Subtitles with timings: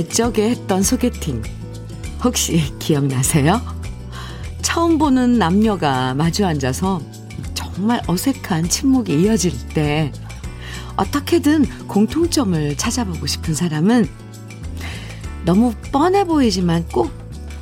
[0.00, 1.42] 옛적에 했던 소개팅
[2.24, 3.60] 혹시 기억나세요?
[4.62, 7.02] 처음 보는 남녀가 마주 앉아서
[7.52, 10.10] 정말 어색한 침묵이 이어질 때
[10.96, 14.08] 어떻게든 공통점을 찾아보고 싶은 사람은
[15.44, 17.12] 너무 뻔해 보이지만 꼭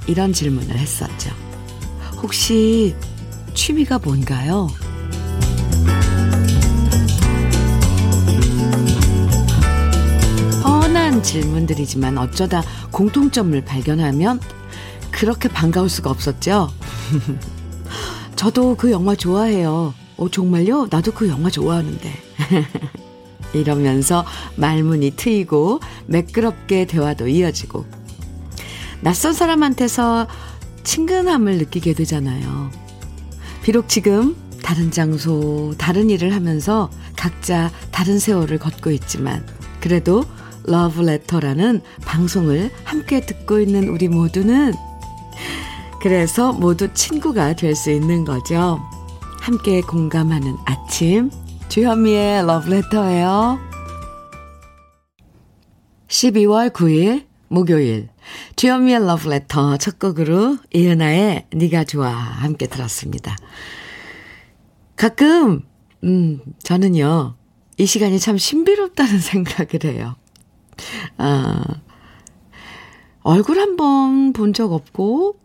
[0.07, 1.31] 이런 질문을 했었죠.
[2.23, 2.95] 혹시
[3.55, 4.69] 취미가 뭔가요?
[11.29, 14.41] 질문들이지만 어쩌다 공통점을 발견하면
[15.11, 16.71] 그렇게 반가울 수가 없었죠.
[18.35, 19.93] 저도 그 영화 좋아해요.
[20.17, 20.89] 어, 정말요?
[20.91, 22.13] 나도 그 영화 좋아하는데.
[23.53, 24.25] 이러면서
[24.57, 27.87] 말문이 트이고 매끄럽게 대화도 이어지고
[29.01, 30.27] 낯선 사람한테서
[30.83, 32.71] 친근함을 느끼게 되잖아요.
[33.63, 39.47] 비록 지금 다른 장소, 다른 일을 하면서 각자 다른 세월을 걷고 있지만
[39.81, 40.25] 그래도
[40.69, 44.75] 러브레터라는 방송을 함께 듣고 있는 우리 모두는
[46.01, 48.79] 그래서 모두 친구가 될 수 있는 거죠.
[49.41, 51.31] 함께 공감하는 아침
[51.69, 53.59] 주현미의 러브레터예요.
[56.09, 58.09] 12월 9일 목요일
[58.57, 63.37] 주현미의 러브레터 첫 곡으로 이은아의 네가 좋아 함께 들었습니다.
[64.97, 65.63] 가끔
[66.05, 67.37] 음 저는요
[67.77, 70.17] 이 시간이 참 신비롭다는 생각을 해요.
[71.19, 71.63] 아
[73.23, 75.41] 얼굴 한 번 본 적 없고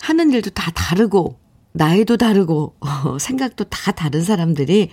[0.00, 1.38] 하는 일도 다 다르고
[1.72, 4.90] 나이도 다르고 어, 생각도 다 다른 사람들이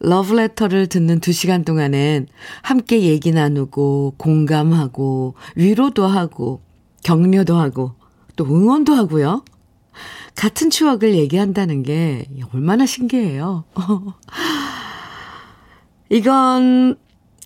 [0.00, 2.26] 러브레터를 듣는 두 시간 동안엔
[2.62, 6.60] 함께 얘기 나누고 공감하고 위로도 하고
[7.04, 7.92] 격려도 하고
[8.36, 9.44] 또 응원도 하고요.
[10.34, 13.64] 같은 추억을 얘기한다는 게 얼마나 신기해요.
[16.10, 16.96] 이건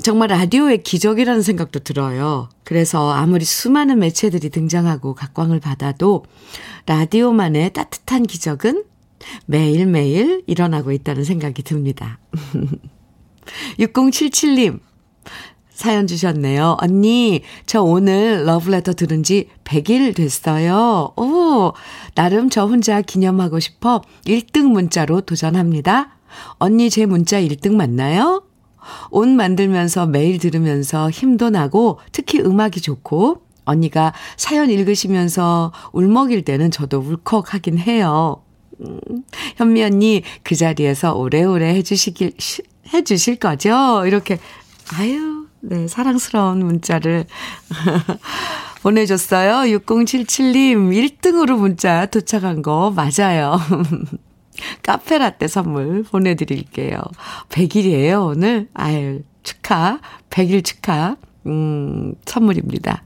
[0.02, 2.48] 정말 라디오의 기적이라는 생각도 들어요.
[2.64, 6.24] 그래서 아무리 수많은 매체들이 등장하고 각광을 받아도
[6.86, 8.84] 라디오만의 따뜻한 기적은
[9.46, 12.18] 매일매일 일어나고 있다는 생각이 듭니다.
[13.78, 14.80] 6077님,
[15.70, 16.76] 사연 주셨네요.
[16.80, 21.12] 언니, 저 오늘 러브레터 들은 지 100일 됐어요.
[21.16, 21.72] 오,
[22.14, 26.16] 나름 저 혼자 기념하고 싶어 1등 문자로 도전합니다.
[26.58, 28.44] 언니 제 문자 1등 맞나요?
[29.10, 36.98] 옷 만들면서 매일 들으면서 힘도 나고 특히 음악이 좋고 언니가 사연 읽으시면서 울먹일 때는 저도
[36.98, 38.42] 울컥하긴 해요.
[38.80, 38.98] 음,
[39.56, 42.32] 현미 언니 그 자리에서 오래오래 해주시길
[42.92, 44.04] 해주실 거죠?
[44.06, 44.38] 이렇게
[44.94, 47.26] 아유 네 사랑스러운 문자를
[48.82, 49.78] 보내줬어요.
[49.78, 53.60] 6077님 1등으로 문자 도착한 거 맞아요.
[54.82, 57.00] 카페라떼 선물 보내드릴게요.
[57.50, 58.68] 100일이에요, 오늘.
[58.74, 60.00] 아유, 축하.
[60.30, 61.16] 100일 축하.
[61.46, 63.04] 음, 선물입니다.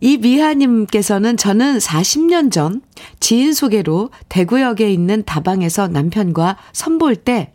[0.00, 2.80] 이미하님께서는 저는 40년 전
[3.20, 7.52] 지인 소개로 대구역에 있는 다방에서 남편과 선볼 때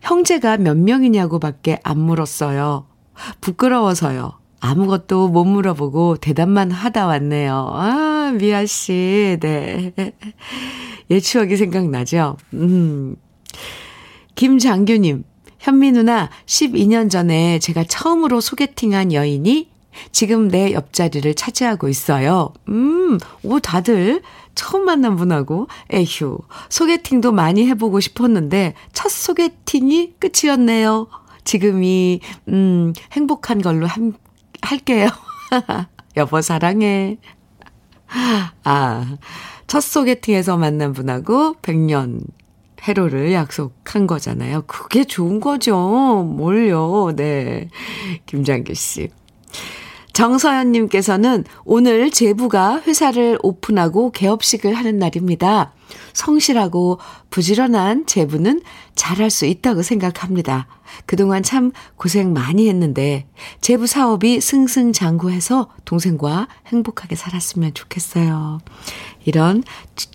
[0.00, 2.86] 형제가 몇 명이냐고 밖에 안 물었어요.
[3.40, 4.32] 부끄러워서요.
[4.60, 7.70] 아무것도 못 물어보고 대답만 하다 왔네요.
[7.74, 9.92] 아, 미아 씨, 네.
[11.14, 12.36] 옛 추억이 생각나죠?
[12.54, 13.14] 음.
[14.34, 15.22] 김장규님,
[15.60, 19.70] 현미 누나, 12년 전에 제가 처음으로 소개팅한 여인이
[20.10, 22.52] 지금 내 옆자리를 차지하고 있어요.
[22.68, 24.22] 음, 오, 다들
[24.56, 26.38] 처음 만난 분하고, 에휴,
[26.68, 31.06] 소개팅도 많이 해보고 싶었는데, 첫 소개팅이 끝이었네요.
[31.44, 34.14] 지금이, 음, 행복한 걸로 함,
[34.62, 35.08] 할게요.
[36.16, 37.18] 여보, 사랑해.
[38.64, 39.16] 아,
[39.66, 42.20] 첫 소개팅에서 만난 분하고 100년
[42.82, 44.62] 해로를 약속한 거잖아요.
[44.66, 46.24] 그게 좋은 거죠.
[46.24, 47.12] 뭘요.
[47.16, 47.68] 네.
[48.26, 49.08] 김장규 씨.
[50.12, 55.72] 정서연님께서는 오늘 제부가 회사를 오픈하고 개업식을 하는 날입니다.
[56.12, 56.98] 성실하고
[57.30, 58.62] 부지런한 제부는
[58.94, 60.68] 잘할 수 있다고 생각합니다.
[61.04, 63.26] 그동안 참 고생 많이 했는데
[63.60, 68.60] 제부 사업이 승승장구해서 동생과 행복하게 살았으면 좋겠어요.
[69.24, 69.62] 이런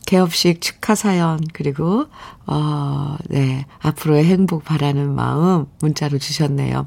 [0.06, 2.08] 개업식 축하 사연 그리고
[2.46, 6.86] 어, 네, 앞으로의 행복 바라는 마음 문자로 주셨네요.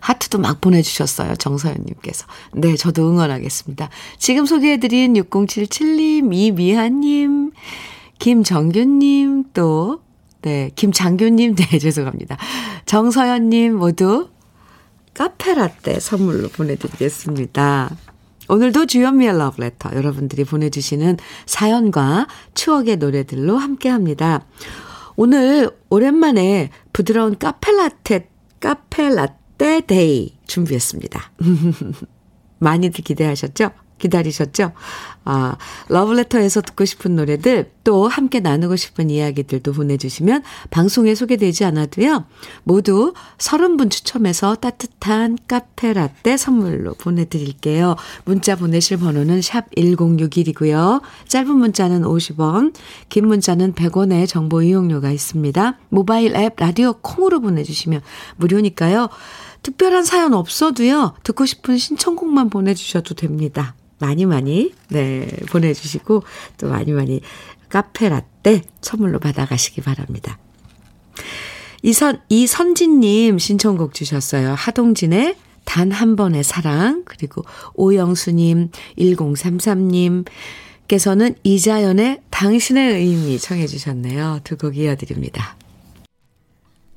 [0.00, 1.36] 하트도 막 보내주셨어요.
[1.36, 2.26] 정서연님께서.
[2.54, 3.88] 네, 저도 응원하겠습니다.
[4.18, 7.52] 지금 소개해드린 6077님, 이미하님,
[8.18, 10.02] 김정규님, 또,
[10.42, 12.36] 네, 김장규님, 네, 죄송합니다.
[12.86, 14.28] 정서연님 모두
[15.14, 17.90] 카페라떼 선물로 보내드리겠습니다.
[18.50, 21.16] 오늘도 주현미의 러브레터 여러분들이 보내주시는
[21.46, 24.44] 사연과 추억의 노래들로 함께합니다.
[25.16, 28.28] 오늘 오랜만에 부드러운 카페라떼,
[28.60, 31.32] 카페라떼 라떼 day 준비했습니다.
[32.58, 33.70] 많이들 기대하셨죠?
[33.98, 34.72] 기다리셨죠?
[35.32, 35.56] 아,
[35.86, 42.24] 러브레터에서 듣고 싶은 노래들 또 함께 나누고 싶은 이야기들도 보내주시면 방송에 소개되지 않아도요.
[42.64, 47.94] 모두 30분 추첨해서 따뜻한 카페 라떼 선물로 보내드릴게요.
[48.24, 51.00] 문자 보내실 번호는 샵 1061이고요.
[51.28, 52.74] 짧은 문자는 50원,
[53.08, 55.78] 긴 문자는 100원의 정보 이용료가 있습니다.
[55.90, 58.00] 모바일 앱 라디오 콩으로 보내주시면
[58.34, 59.08] 무료니까요.
[59.62, 61.14] 특별한 사연 없어도요.
[61.22, 63.76] 듣고 싶은 신청곡만 보내주셔도 됩니다.
[64.00, 66.22] 많이 많이 네 보내주시고
[66.58, 67.20] 또 많이 많이
[67.68, 70.38] 카페 라떼 선물로 받아가시기 바랍니다.
[71.82, 74.54] 이선 이선진님 신청곡 주셨어요.
[74.54, 77.44] 하동진의 단 한 번의 사랑 그리고
[77.74, 80.26] 오영수님 1033님
[80.88, 84.40] 께서는 이자연의 당신의 의미 청해 주셨네요.
[84.42, 85.56] 두 곡 이어드립니다.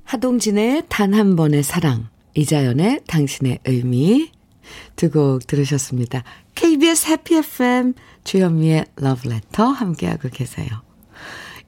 [0.06, 4.32] 하동진의 단 한 번의 사랑 이자연의 당신의 의미
[4.96, 6.24] 두 곡 들으셨습니다.
[6.56, 10.68] KBS 해피 FM 주현미의 러브레터 함께하고 계세요.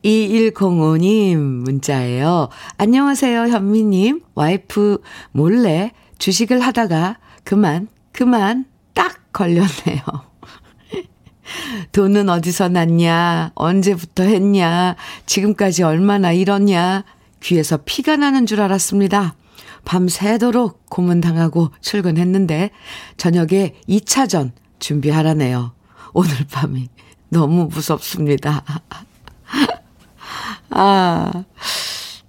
[0.03, 2.49] 2105님 문자예요.
[2.77, 4.21] 안녕하세요, 현미님.
[4.35, 5.01] 와이프
[5.31, 10.01] 몰래 주식을 하다가 그만, 그만 딱 걸렸네요.
[11.91, 13.51] 돈은 어디서 났냐?
[13.55, 14.95] 언제부터 했냐?
[15.25, 17.03] 지금까지 얼마나 잃었냐?
[17.41, 19.35] 귀에서 피가 나는 줄 알았습니다.
[19.85, 22.71] 밤새도록 고문당하고 출근했는데
[23.17, 25.73] 저녁에 2차전 준비하라네요.
[26.13, 26.89] 오늘 밤이
[27.29, 28.63] 너무 무섭습니다.
[30.69, 31.45] 아,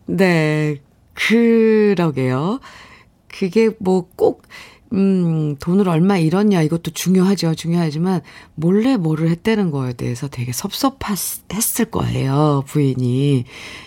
[0.06, 0.80] 네.
[1.14, 2.60] 그러게요.
[3.28, 4.42] 그게 뭐 꼭,
[4.92, 7.54] 음, 돈을 얼마 잃었냐, 이것도 중요하죠.
[7.54, 8.20] 중요하지만,
[8.54, 12.62] 몰래 뭐를 했다는 거에 대해서 되게 섭섭했을 거예요.
[12.66, 13.44] 부인이.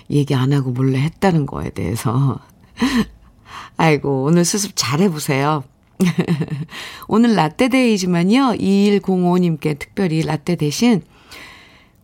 [0.09, 2.39] 얘기 안 하고 몰래 했다는 거에 대해서.
[3.77, 5.63] 아이고, 오늘 수습 잘 해보세요.
[7.07, 8.55] 오늘 라떼데이지만요.
[8.59, 11.03] 2105님께 특별히 라떼 대신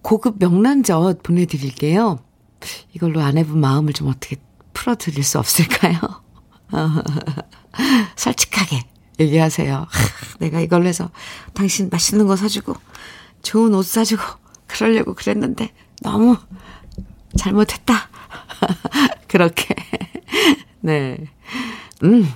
[0.01, 2.19] 고급 명란젓 보내드릴게요.
[2.94, 4.38] 이걸로 아내분 마음을 좀 어떻게
[4.74, 6.00] 풀어드릴 수 없을까요?
[8.15, 8.83] 솔직하게
[9.19, 9.88] 얘기하세요.
[10.39, 11.09] 내가 이걸로 해서
[11.53, 12.75] 당신 맛있는 거 사주고
[13.42, 14.24] 좋은 옷 사주고
[14.68, 15.71] 그러려고 그랬는데
[16.01, 16.38] 너무
[17.38, 18.09] 잘못했다.
[19.27, 19.75] 그렇게.
[20.81, 21.18] 네.
[22.03, 22.27] 음.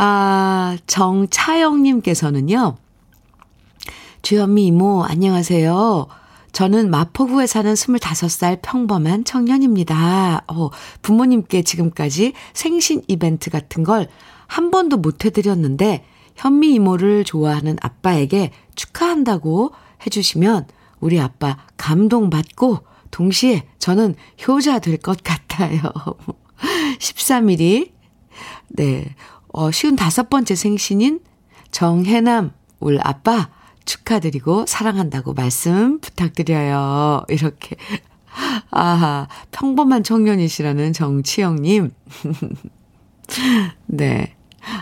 [0.00, 2.76] 아, 정차영님께서는요,
[4.22, 6.06] 주현미 이모, 안녕하세요.
[6.52, 10.44] 저는 마포구에 사는 25살 평범한 청년입니다.
[10.46, 10.70] 어,
[11.02, 14.06] 부모님께 지금까지 생신 이벤트 같은 걸
[14.46, 16.04] 한 번도 못 해드렸는데,
[16.36, 19.72] 현미 이모를 좋아하는 아빠에게 축하한다고
[20.06, 20.66] 해주시면
[21.00, 22.78] 우리 아빠 감동받고
[23.10, 24.14] 동시에 저는
[24.46, 25.80] 효자 될 것 같아요.
[26.98, 27.90] 13일이,
[28.68, 29.14] 네,
[29.52, 31.20] 어, 쉬운 다섯 번째 생신인
[31.70, 33.50] 정혜남 울 아빠
[33.84, 37.24] 축하드리고 사랑한다고 말씀 부탁드려요.
[37.28, 37.76] 이렇게.
[38.70, 41.90] 아하, 평범한 청년이시라는 정치영님.
[43.86, 44.34] 네.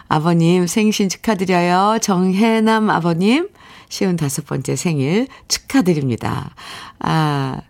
[0.09, 1.99] 아버님 생신 축하드려요.
[2.03, 3.49] 정혜남 아버님
[3.89, 6.55] 쉰 다섯 번째 생일 축하드립니다.
[6.99, 7.61] 아,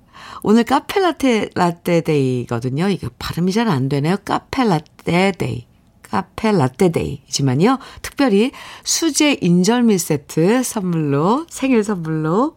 [0.43, 2.89] 오늘 카페 라떼, 라떼 day거든요.
[2.89, 4.17] 이거 발음이 잘 안 되네요.
[4.25, 5.66] 카페 라떼 day.
[6.11, 7.79] 카페 라떼 day지만요.
[8.03, 8.53] 특별히
[8.85, 12.57] 수제 인절미 세트 선물로, 생일 선물로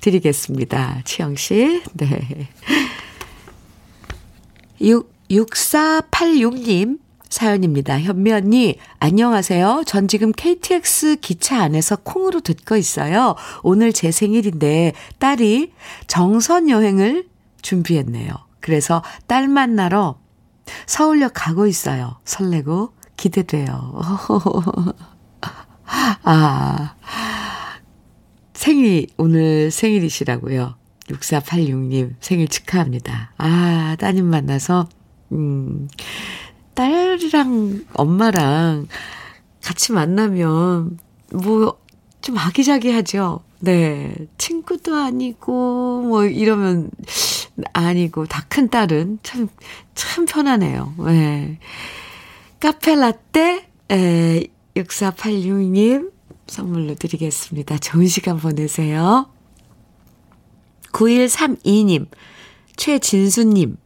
[0.00, 1.02] 드리겠습니다.
[1.04, 1.82] 치영 씨.
[1.94, 2.48] 네.
[4.80, 6.98] 6, 6486님
[7.28, 8.00] 사연입니다.
[8.00, 9.84] 현미 언니, 안녕하세요.
[9.86, 13.36] 전 지금 KTX 기차 안에서 콩으로 듣고 있어요.
[13.62, 15.72] 오늘 제 생일인데 딸이
[16.08, 17.28] 정선 여행을
[17.62, 18.32] 준비했네요.
[18.58, 20.19] 그래서 딸 만나러
[20.86, 22.16] 서울역 가고 있어요.
[22.24, 24.00] 설레고 기대돼요.
[26.22, 26.94] 아,
[28.54, 30.76] 생일, 오늘 생일이시라고요.
[31.08, 33.32] 6486님 생일 축하합니다.
[33.36, 34.88] 아, 따님 만나서,
[35.32, 35.88] 음,
[36.74, 38.86] 딸이랑 엄마랑
[39.62, 40.98] 같이 만나면,
[41.32, 41.78] 뭐,
[42.20, 43.42] 좀 아기자기하죠.
[43.60, 44.14] 네.
[44.38, 46.90] 친구도 아니고, 뭐, 이러면
[47.72, 49.48] 아니고, 다 큰 딸은 참,
[49.94, 50.94] 참 편하네요.
[51.06, 51.58] 네.
[52.58, 54.44] 카페 라떼, 에,
[54.76, 56.10] 6486님
[56.46, 57.78] 선물로 드리겠습니다.
[57.78, 59.30] 좋은 시간 보내세요.
[60.92, 62.06] 9132님,
[62.76, 63.76] 최진수님,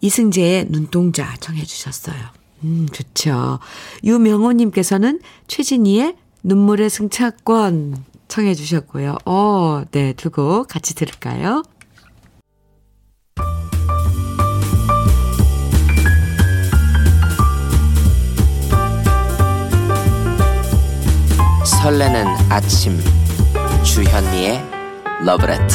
[0.00, 2.16] 이승재의 눈동자 정해주셨어요.
[2.64, 3.58] 음, 좋죠.
[4.04, 9.16] 유명호님께서는 최진희의 눈물의 승차권 청해 주셨고요.
[9.24, 11.62] 어, 네, 두 곡 같이 들을까요?
[21.64, 22.98] 설레는 아침
[23.84, 24.62] 주현미의
[25.24, 25.66] 러브레터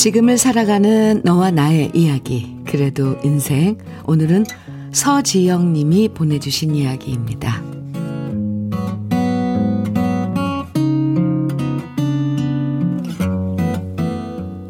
[0.00, 3.76] 지금을 살아가는 너와 나의 이야기 그래도 인생
[4.06, 4.46] 오늘은
[4.92, 7.62] 서지영 님이 보내주신 이야기입니다.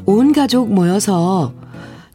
[0.04, 1.54] 온 가족 모여서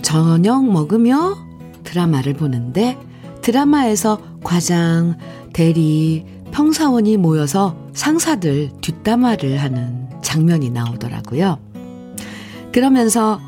[0.01, 1.38] 저녁 먹으며
[1.86, 2.98] 드라마를 보는데
[3.41, 5.17] 드라마에서 과장,
[5.53, 11.64] 대리, 평사원이 모여서 상사들 뒷담화를 하는 장면이 나오더라고요.
[12.75, 13.39] 그러면서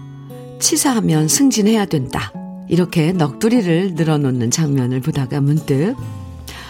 [0.62, 2.32] 치사하면 승진해야 된다.
[2.70, 5.98] 이렇게 넋두리를 늘어놓는 장면을 보다가 문득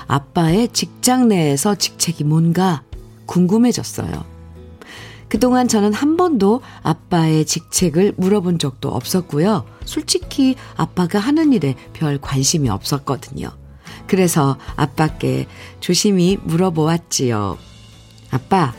[0.07, 2.81] 아빠의 직장 내에서 직책이 뭔가
[3.27, 4.25] 궁금해졌어요.
[5.27, 9.63] 그동안 저는 한 번도 아빠의 직책을 물어본 적도 없었고요.
[9.85, 13.51] 솔직히 아빠가 하는 일에 별 관심이 없었거든요.
[14.07, 15.45] 그래서 아빠께
[15.79, 17.55] 조심히 물어보았지요.
[18.31, 18.73] 아빠,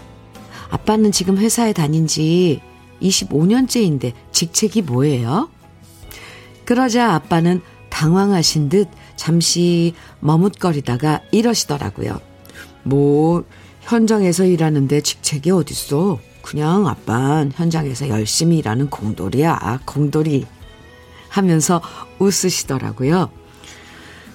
[0.68, 2.60] 아빠는 지금 회사에 다닌 지
[3.02, 5.48] 25년째인데 직책이 뭐예요?
[6.64, 12.20] 그러자 아빠는 당황하신 듯 잠시 머뭇거리다가 이러시더라고요.
[12.82, 13.44] 뭐,
[13.80, 16.18] 현장에서 일하는데 직책이 어딨어?
[16.42, 20.46] 그냥 아빤 현장에서 열심히 일하는 공돌이야, 공돌이.
[21.28, 21.82] 하면서
[22.18, 23.30] 웃으시더라고요.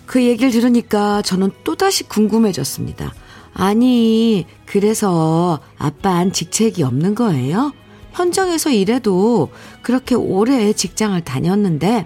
[0.05, 3.13] 그 얘기를 들으니까 저는 또다시 궁금해졌습니다.
[3.53, 7.72] 아니, 그래서 아빤 직책이 없는 거예요?
[8.13, 9.51] 현장에서 일해도
[9.82, 12.05] 그렇게 오래 직장을 다녔는데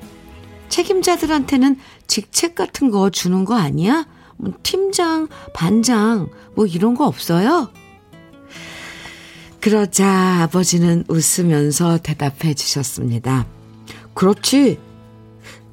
[0.70, 4.08] 책임자들한테는 직책 같은 거 주는 거 아니야?
[4.38, 7.72] 뭐 팀장, 반장, 뭐 이런 거 없어요?
[9.60, 13.46] 그러자 아버지는 웃으면서 대답해 주셨습니다.
[14.14, 14.80] 그렇지.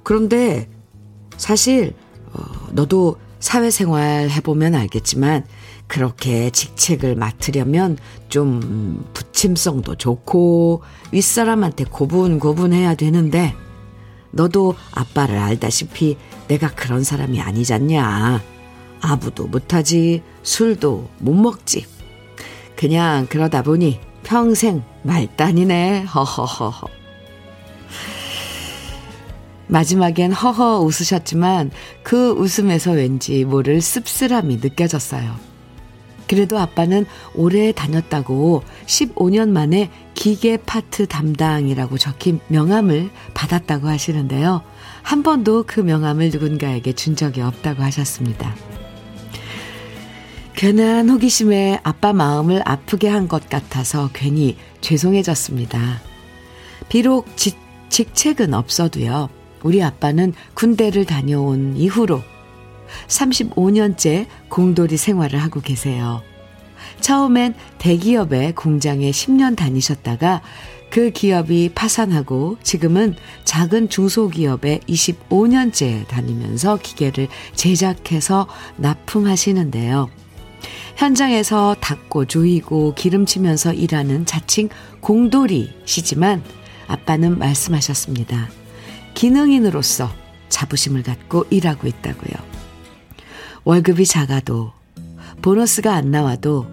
[0.02, 0.68] 그런데
[1.36, 1.94] 사실
[2.32, 5.44] 어, 너도 사회생활 해보면 알겠지만
[5.94, 7.96] 그렇게 직책을 맡으려면
[8.28, 10.82] 좀 부침성도 좋고
[11.12, 13.54] 윗사람한테 고분고분해야 되는데
[14.32, 16.16] 너도 아빠를 알다시피
[16.48, 18.42] 내가 그런 사람이 아니잖냐.
[19.02, 21.86] 아부도 못하지, 술도 못 먹지.
[22.74, 26.06] 그냥 그러다 보니 평생 말단이네.
[26.06, 26.88] 허허허허.
[29.68, 31.70] 마지막엔 허허 웃으셨지만
[32.02, 35.53] 그 웃음에서 왠지 모를 씁쓸함이 느껴졌어요.
[36.28, 44.62] 그래도 아빠는 오래 다녔다고 15년 만에 기계 파트 담당이라고 적힌 명함을 받았다고 하시는데요.
[45.02, 48.54] 한 번도 그 명함을 누군가에게 준 적이 없다고 하셨습니다.
[50.54, 56.00] 괜한 호기심에 아빠 마음을 아프게 한 것 같아서 괜히 죄송해졌습니다.
[56.88, 57.52] 비록 지,
[57.88, 59.28] 직책은 없어도요.
[59.62, 62.22] 우리 아빠는 군대를 다녀온 이후로
[63.08, 66.22] 35년째 공돌이 생활을 하고 계세요.
[67.00, 70.42] 처음엔 대기업의 공장에 10년 다니셨다가
[70.90, 78.46] 그 기업이 파산하고 지금은 작은 중소기업에 25년째 다니면서 기계를 제작해서
[78.76, 80.08] 납품하시는데요.
[80.96, 84.68] 현장에서 닦고 조이고 기름치면서 일하는 자칭
[85.00, 86.44] 공돌이시지만
[86.86, 88.48] 아빠는 말씀하셨습니다.
[89.14, 90.08] 기능인으로서
[90.48, 92.53] 자부심을 갖고 일하고 있다고요.
[93.64, 94.72] 월급이 작아도
[95.42, 96.66] 보너스가 안 나와도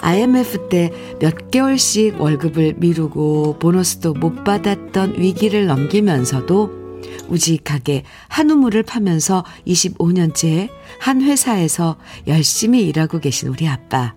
[0.00, 0.90] IMF 때
[1.24, 10.68] 몇 개월씩 월급을 미루고 보너스도 못 받았던 위기를 넘기면서도 우직하게 한우물을 파면서 25년째
[11.00, 14.14] 한 회사에서 열심히 일하고 계신 우리 아빠.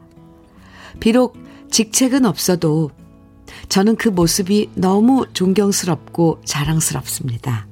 [1.00, 1.38] 비록
[1.72, 2.92] 직책은 없어도
[3.70, 7.68] 저는 그 모습이 너무 존경스럽고 자랑스럽습니다.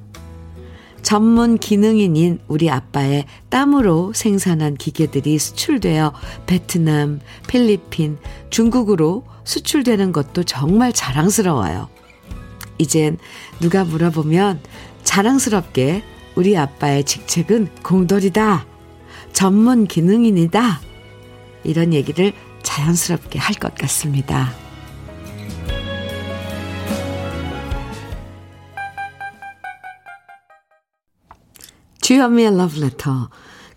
[1.05, 6.11] 전문 기능인인 우리 아빠의 땀으로 생산한 기계들이 수출되어
[6.47, 8.17] 베트남, 필리핀,
[8.49, 11.89] 중국으로 수출되는 것도 정말 자랑스러워요.
[12.79, 13.19] 이젠
[13.59, 14.61] 누가 물어보면
[15.03, 16.01] 자랑스럽게
[16.33, 18.65] 우리 아빠의 직책은 공돌이다.
[19.31, 20.81] 전문 기능인이다.
[21.65, 22.33] 이런 얘기를
[22.63, 24.64] 자연스럽게 할 것 같습니다.
[32.05, 33.31] 주현미의 러브레터.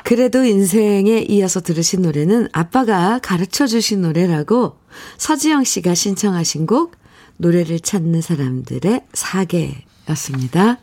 [0.04, 4.76] 그래도 인생에 이어서 들으신 노래는 아빠가 가르쳐 주신 노래라고
[5.16, 6.94] 서지영 씨가 신청하신 곡
[7.38, 10.76] 노래를 찾는 사람들의 사계였습니다.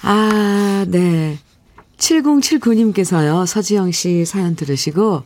[0.00, 1.38] 아, 네.
[1.98, 5.24] 7079님께서요, 서지영 씨 사연 들으시고,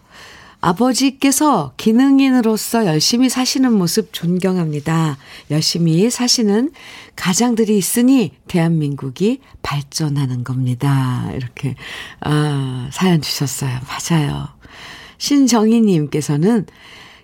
[0.60, 5.16] 아버지께서 기능인으로서 열심히 사시는 모습 존경합니다.
[5.50, 6.72] 열심히 사시는
[7.14, 11.30] 가장들이 있으니 대한민국이 발전하는 겁니다.
[11.34, 11.75] 이렇게,
[12.20, 13.78] 아, 사연 주셨어요.
[13.88, 14.48] 맞아요.
[15.18, 16.66] 신정희님께서는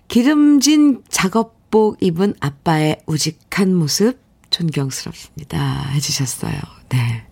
[0.07, 5.89] 기름진 작업복 입은 아빠의 우직한 모습 존경스럽습니다.
[5.89, 6.53] 해주셨어요.
[6.89, 7.25] 네.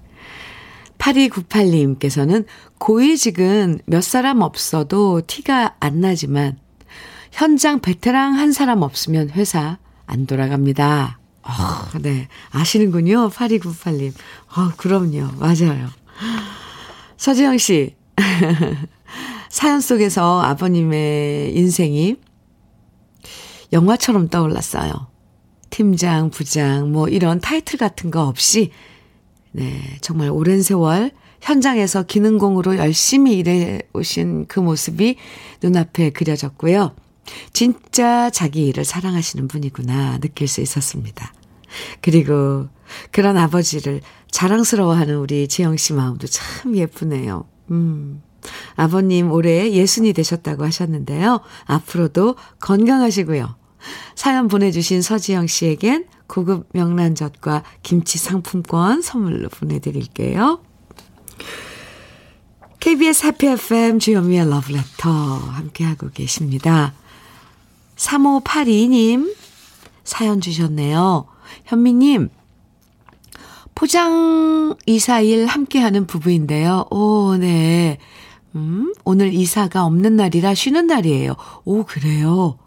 [1.02, 2.46] 8298님께서는
[2.78, 6.58] 고위직은 몇 사람 없어도 티가 안 나지만
[7.32, 11.20] 현장 베테랑 한 사람 없으면 회사 안 돌아갑니다.
[11.44, 12.28] 어, 네.
[12.52, 13.30] 아시는군요.
[13.30, 14.14] 8298님.
[14.56, 15.32] 어, 그럼요.
[15.40, 15.88] 맞아요.
[17.18, 17.96] 서지영 씨.
[19.50, 22.16] 사연 속에서 아버님의 인생이
[23.74, 25.08] 영화처럼 떠올랐어요.
[25.70, 28.72] 팀장, 부장, 뭐 이런 타이틀 같은 거 없이
[29.52, 35.18] 네, 정말 오랜 세월 현장에서 기능공으로 열심히 일해 오신 그 모습이
[35.62, 36.96] 눈앞에 그려졌고요.
[37.54, 41.34] 진짜 자기 일을 사랑하시는 분이구나 느낄 수 있었습니다.
[42.02, 42.68] 그리고
[43.12, 47.46] 그런 아버지를 자랑스러워하는 우리 지영 씨 마음도 참 예쁘네요.
[47.72, 48.22] 음.
[48.76, 51.42] 아버님 올해 예순이 되셨다고 하셨는데요.
[51.66, 53.56] 앞으로도 건강하시고요.
[54.16, 60.62] 사연 보내주신 서지영 씨에겐 고급 명란젓과 김치 상품권 선물로 보내드릴게요.
[62.80, 66.94] KBS 해피 FM 주현미의 러브레터 함께하고 계십니다.
[67.98, 69.36] 3582님
[70.06, 71.28] 사연 주셨네요.
[71.66, 72.30] 현미님,
[73.76, 76.86] 포장 이사일 함께하는 부부인데요.
[76.92, 77.98] 오, 네.
[78.56, 81.36] 음, 오늘 이사가 없는 날이라 쉬는 날이에요.
[81.66, 82.58] 오, 그래요.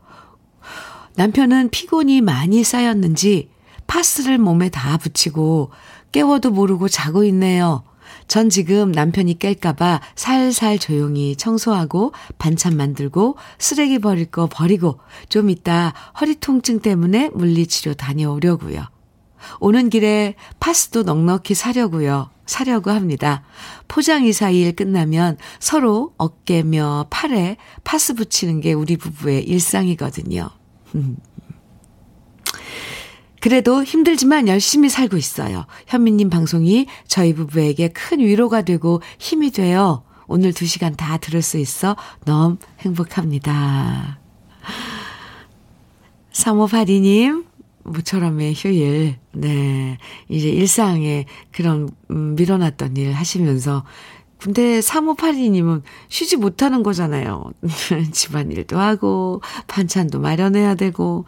[1.17, 3.54] 남편은 피곤이 많이 쌓였는지
[3.87, 5.71] 파스를 몸에 다 붙이고
[6.13, 7.85] 깨워도 모르고 자고 있네요.
[8.29, 15.93] 전 지금 남편이 깰까봐 살살 조용히 청소하고 반찬 만들고 쓰레기 버릴 거 버리고 좀 이따
[16.21, 18.85] 허리 통증 때문에 물리치료 다녀오려고요.
[19.61, 22.31] 오는 길에 파스도 넉넉히 사려고요.
[22.47, 23.43] 사려고 합니다.
[23.89, 30.51] 포장 이사 일 끝나면 서로 어깨며 팔에 파스 붙이는 게 우리 부부의 일상이거든요.
[33.45, 33.49] 음.
[33.49, 35.67] 그래도 힘들지만 열심히 살고 있어요.
[35.87, 40.03] 현미님 방송이 저희 부부에게 큰 위로가 되고 힘이 돼요.
[40.27, 44.19] 오늘 두 시간 다 들을 수 있어 너무 행복합니다.
[46.33, 47.45] 3582님,
[47.85, 49.99] 모처럼의 휴일, 네.
[50.31, 53.85] 이제 일상에 그런, 음, 밀어놨던 일 하시면서
[54.45, 55.81] 근데 3582님은
[56.11, 57.51] 쉬지 못하는 거잖아요.
[58.13, 61.25] 집안일도 하고, 반찬도 마련해야 되고,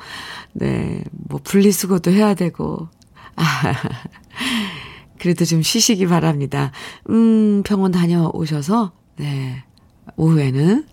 [0.53, 2.91] 네, 뭐 분리수거도 해야 되고.
[3.37, 3.43] 아,
[5.19, 6.73] 그래도 좀 쉬시기 바랍니다.
[7.09, 9.65] 음, 병원 다녀오셔서, 네,
[10.17, 10.87] 오후에는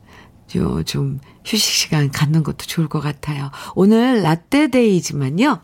[0.55, 3.51] 요, 좀 휴식 시간 갖는 것도 좋을 것 같아요.
[3.75, 5.59] 오늘 라떼데이지만요.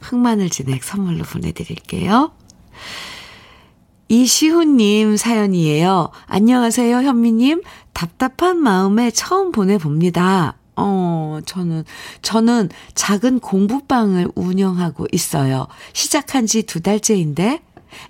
[0.00, 2.32] 흑마늘 진액 선물로 보내드릴게요.
[4.18, 6.10] 이시훈님 사연이에요.
[6.26, 7.62] 안녕하세요, 현미님.
[7.92, 10.54] 답답한 마음에 처음 보내봅니다.
[10.76, 11.84] 어, 저는,
[12.22, 15.66] 저는 작은 공부방을 운영하고 있어요.
[15.94, 17.60] 시작한 지 두 달째인데,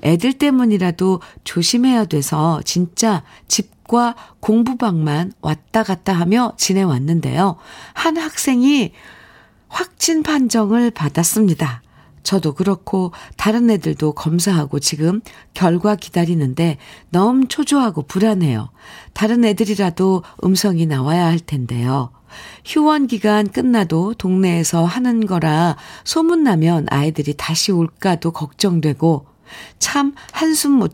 [0.03, 7.57] 애들 때문이라도 조심해야 돼서 진짜 집과 공부방만 왔다 갔다 하며 지내왔는데요.
[7.95, 8.93] 한 학생이
[9.69, 11.81] 확진 판정을 받았습니다.
[12.25, 15.21] 저도 그렇고 다른 애들도 검사하고 지금
[15.53, 16.79] 결과 기다리는데
[17.11, 18.71] 너무 초조하고 불안해요.
[19.13, 22.11] 다른 애들이라도 음성이 나와야 할 텐데요.
[22.65, 29.27] 휴원 기간 끝나도 동네에서 하는 거라 소문나면 아이들이 다시 올까도 걱정되고
[29.79, 30.93] 참 한숨 못,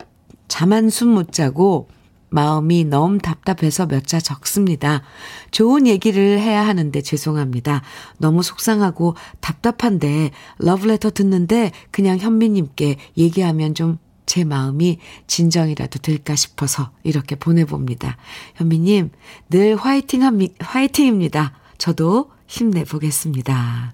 [0.48, 1.88] 잠 한숨 못 자고
[2.30, 5.02] 마음이 너무 답답해서 몇 자 적습니다.
[5.50, 7.82] 좋은 얘기를 해야 하는데 죄송합니다.
[8.18, 13.98] 너무 속상하고 답답한데 러브레터 듣는데 그냥 현미님께 얘기하면 좀
[14.30, 18.16] 제 마음이 진정이라도 될까 싶어서 이렇게 보내봅니다.
[18.54, 19.10] 현미님,
[19.48, 21.54] 늘 화이팅 합니, 화이팅입니다.
[21.78, 23.92] 저도 힘내보겠습니다.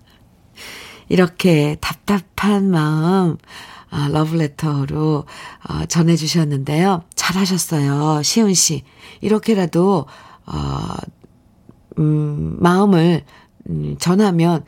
[1.09, 3.39] 이렇게 답답한 마음,
[3.89, 5.25] 아, 러브레터로
[5.71, 7.03] 어, 전해주셨는데요.
[7.27, 8.23] 잘하셨어요.
[8.23, 8.83] 시은 씨.
[9.21, 10.07] 이렇게라도,
[10.47, 10.95] 어,
[11.99, 13.25] 음, 마음을
[13.69, 14.65] 음, 전하면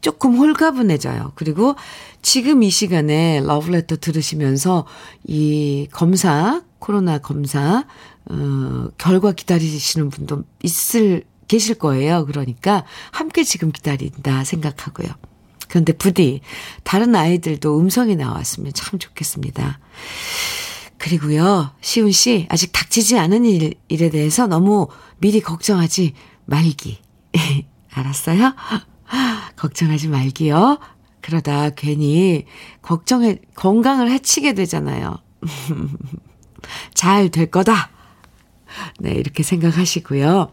[0.00, 1.32] 조금 홀가분해져요.
[1.34, 1.74] 그리고
[2.22, 4.86] 지금 이 시간에 러브레터 들으시면서
[5.24, 7.84] 이 검사, 코로나 검사,
[8.26, 12.26] 어, 결과 기다리시는 분도 있을, 계실 거예요.
[12.26, 15.08] 그러니까 함께 지금 기다린다 생각하고요.
[15.68, 16.40] 그런데 부디
[16.84, 19.78] 다른 아이들도 음성이 나왔으면 참 좋겠습니다.
[20.98, 26.14] 그리고요, 시훈 씨, 아직 닥치지 않은 일, 일에 대해서 너무 미리 걱정하지
[26.46, 26.98] 말기.
[27.92, 28.54] 알았어요?
[29.56, 30.78] 걱정하지 말기요.
[31.20, 32.44] 그러다 괜히
[32.82, 35.18] 걱정해, 건강을 해치게 되잖아요.
[36.94, 37.90] 잘 될 거다.
[38.98, 40.52] 네, 이렇게 생각하시고요.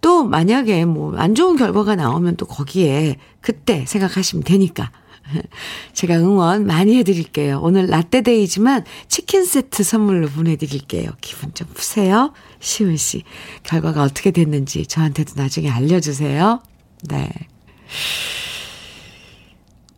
[0.00, 4.90] 또 만약에 뭐 안 좋은 결과가 나오면 또 거기에 그때 생각하시면 되니까.
[5.92, 7.60] 제가 응원 많이 해드릴게요.
[7.62, 11.10] 오늘 라떼데이지만 치킨 세트 선물로 보내드릴게요.
[11.20, 12.32] 기분 좀 푸세요.
[12.60, 13.24] 시은 씨.
[13.62, 16.62] 결과가 어떻게 됐는지 저한테도 나중에 알려주세요.
[17.08, 17.30] 네.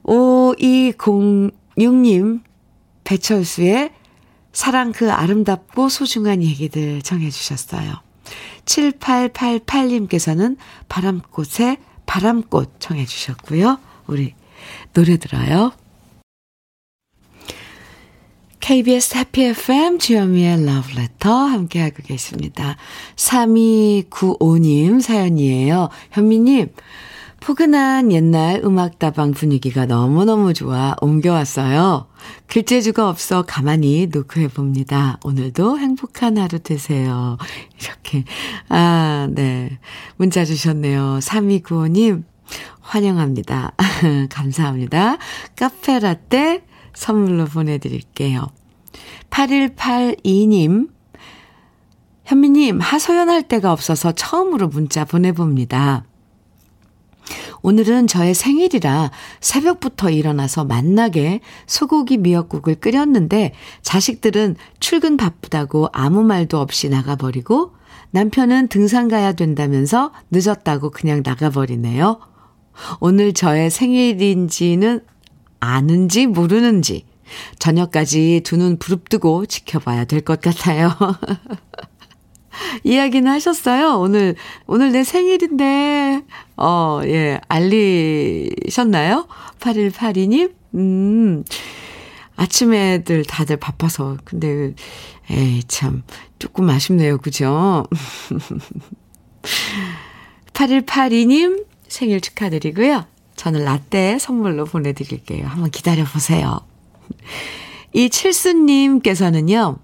[0.05, 2.43] 5206님,
[3.05, 3.93] 배철수의
[4.53, 7.95] 사랑 그 아름답고 소중한 얘기들 정해주셨어요.
[8.65, 10.57] 7888님께서는
[10.89, 13.79] 바람꽃에 바람꽃 청해주셨고요.
[14.07, 14.35] 우리
[14.93, 15.73] 노래 들어요.
[18.61, 22.77] KBS 해피 FM 주현미의 러브레터 함께하고 계십니다.
[23.17, 25.89] 3295님 사연이에요.
[26.13, 26.69] 현미님,
[27.41, 32.07] 포근한 옛날 음악다방 분위기가 너무너무 좋아 옮겨왔어요.
[32.47, 35.19] 글재주가 없어 가만히 노크해봅니다.
[35.25, 37.39] 오늘도 행복한 하루 되세요.
[37.83, 38.25] 이렇게,
[38.69, 39.77] 아, 네.
[40.17, 41.19] 문자 주셨네요.
[41.21, 42.23] 3295님,
[42.83, 43.73] 환영합니다.
[44.31, 45.17] 감사합니다.
[45.57, 46.65] 카페 라떼
[46.95, 48.49] 선물로 보내드릴게요.
[49.31, 50.91] 8182님,
[52.25, 56.05] 현미님, 하소연할 데가 없어서 처음으로 문자 보내봅니다.
[57.63, 66.89] 오늘은 저의 생일이라 새벽부터 일어나서 만나게 소고기 미역국을 끓였는데 자식들은 출근 바쁘다고 아무 말도 없이
[66.89, 67.73] 나가버리고
[68.11, 72.32] 남편은 등산 가야 된다면서 늦었다고 그냥 나가버리네요.
[73.01, 75.01] 오늘 저의 생일인지는
[75.61, 77.05] 아는지 모르는지
[77.59, 80.93] 저녁까지 두 눈 부릅뜨고 지켜봐야 될 것 같아요.
[82.85, 83.99] 이야기는 하셨어요?
[83.99, 84.35] 오늘,
[84.67, 86.23] 오늘 내 생일인데,
[86.57, 89.27] 어, 예, 알리셨나요?
[89.61, 90.53] 8182님?
[90.75, 91.45] 음,
[92.37, 94.19] 아침에들 다들 바빠서.
[94.25, 94.75] 근데,
[95.31, 96.03] 에이, 참,
[96.39, 97.19] 조금 아쉽네요.
[97.19, 97.85] 그죠?
[100.53, 103.07] 8182님, 생일 축하드리고요.
[103.37, 105.47] 저는 라떼 선물로 보내드릴게요.
[105.47, 106.61] 한번 기다려보세요.
[107.93, 109.77] 이 칠수님께서는요,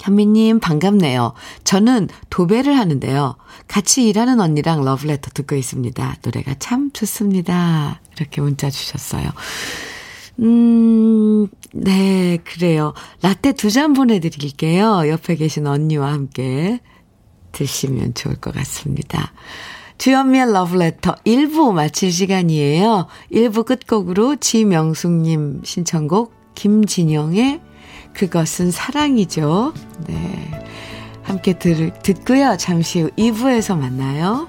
[0.00, 1.34] 현미님 반갑네요.
[1.64, 3.36] 저는 도배를 하는데요.
[3.68, 6.16] 같이 일하는 언니랑 러브레터 듣고 있습니다.
[6.22, 8.00] 노래가 참 좋습니다.
[8.16, 9.28] 이렇게 문자 주셨어요.
[10.38, 12.94] 음, 네, 그래요.
[13.22, 15.08] 라떼 두 잔 보내드릴게요.
[15.08, 16.80] 옆에 계신 언니와 함께
[17.52, 19.32] 드시면 좋을 것 같습니다.
[20.00, 23.06] 주연미의 러브레터 1부 마칠 시간이에요.
[23.30, 27.60] 1부 끝곡으로 지명숙님 신청곡 김진영의
[28.14, 29.74] 그것은 사랑이죠.
[30.06, 30.64] 네.
[31.22, 32.56] 함께 들, 듣고요.
[32.56, 34.48] 잠시 후 2부에서 만나요.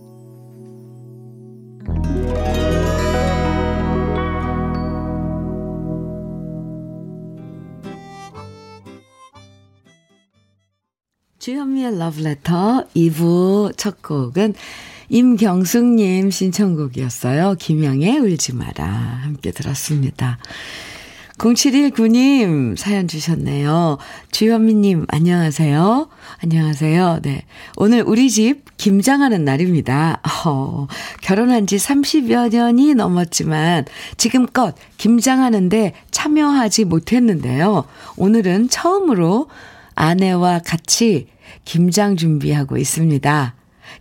[11.41, 14.53] 주현미의 Letter 2부 첫 곡은
[15.09, 17.55] 임경숙님 신청곡이었어요.
[17.57, 18.85] 김양의 울지 마라.
[18.85, 20.37] 함께 들었습니다.
[21.39, 23.97] 0719님 사연 주셨네요.
[24.29, 26.09] 주현미님, 안녕하세요.
[26.43, 27.21] 안녕하세요.
[27.23, 27.45] 네.
[27.75, 30.21] 오늘 우리 집 김장하는 날입니다.
[30.45, 30.85] 어,
[31.21, 37.85] 결혼한 지 30여 년이 넘었지만 지금껏 김장하는데 참여하지 못했는데요.
[38.17, 39.47] 오늘은 처음으로
[40.01, 41.27] 아내와 같이
[41.63, 43.53] 김장 준비하고 있습니다.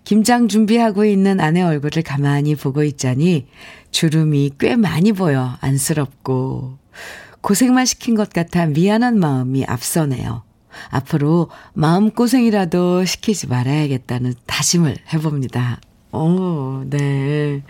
[0.05, 3.47] 김장 준비하고 있는 아내 얼굴을 가만히 보고 있자니
[3.91, 6.79] 주름이 꽤 많이 보여 안쓰럽고
[7.43, 10.43] 고생만 시킨 것 같아 미안한 마음이 앞서네요.
[10.89, 15.83] 앞으로 마음고생이라도 시키지 말아야겠다는 다짐을 해봅니다.
[16.13, 17.63] 오, 네.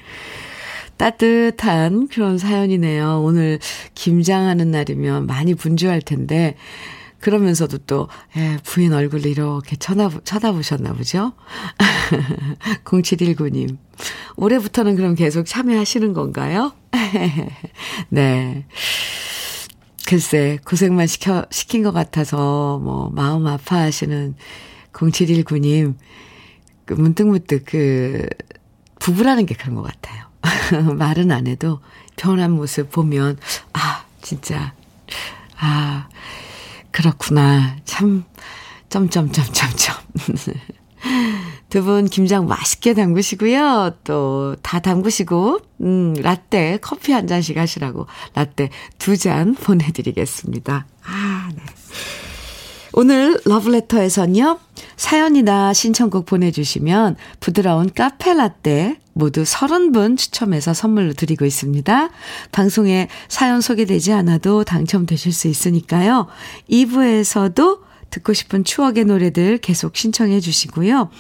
[0.99, 3.23] 따뜻한 그런 사연이네요.
[3.25, 3.59] 오늘
[3.97, 6.57] 김장하는 날이면 많이 분주할 텐데,
[7.21, 11.33] 그러면서도 또, 예, 부인 얼굴을 이렇게 쳐다보, 쳐다보셨나 보죠?
[12.85, 13.77] 0719님.
[14.37, 16.73] 올해부터는 그럼 계속 참여하시는 건가요?
[18.09, 18.67] 네.
[20.07, 24.35] 글쎄, 고생만 시켜, 시킨 것 같아서, 뭐, 마음 아파하시는
[24.93, 25.95] 0719님,
[26.87, 28.27] 그 문득문득 그,
[28.99, 30.25] 부부라는 게 그런 것 같아요.
[30.97, 31.81] 말은 안 해도
[32.17, 33.39] 변한 모습 보면,
[33.75, 34.75] 아, 진짜,
[35.59, 36.09] 아,
[36.93, 37.77] 그렇구나.
[37.85, 38.25] 참,
[38.89, 39.95] 점점점점점.
[41.71, 43.93] 두 분 김장 맛있게 담그시고요.
[44.05, 50.87] 또 다 담그시고 음, 라떼 커피 한 잔씩 하시라고 라떼 두 잔 보내드리겠습니다.
[51.05, 51.63] 아, 네.
[52.93, 54.59] 오늘 러브레터에서는요.
[54.97, 62.11] 사연이나 신청곡 보내주시면 부드러운 카페 라떼 모두 30분 추첨해서 선물로 드리고 있습니다.
[62.53, 66.27] 방송에 사연 소개되지 않아도 당첨되실 수 있으니까요.
[66.71, 71.11] 2부에서도 듣고 싶은 추억의 노래들 계속 신청해 주시고요.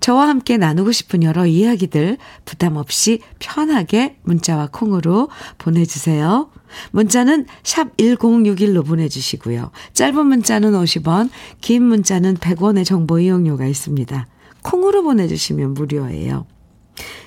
[0.00, 6.50] 저와 함께 나누고 싶은 여러 이야기들 부담 없이 편하게 문자와 콩으로 보내주세요.
[6.90, 9.70] 문자는 샵 1061로 보내주시고요.
[9.92, 14.26] 짧은 문자는 50원, 긴 문자는 100원의 정보 이용료가 있습니다.
[14.62, 16.46] 콩으로 보내주시면 무료예요.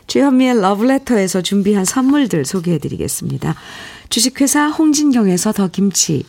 [0.07, 3.55] 주현미의 러브레터에서 준비한 선물들 소개해드리겠습니다.
[4.09, 6.23] 주식회사 홍진경에서 더 김치,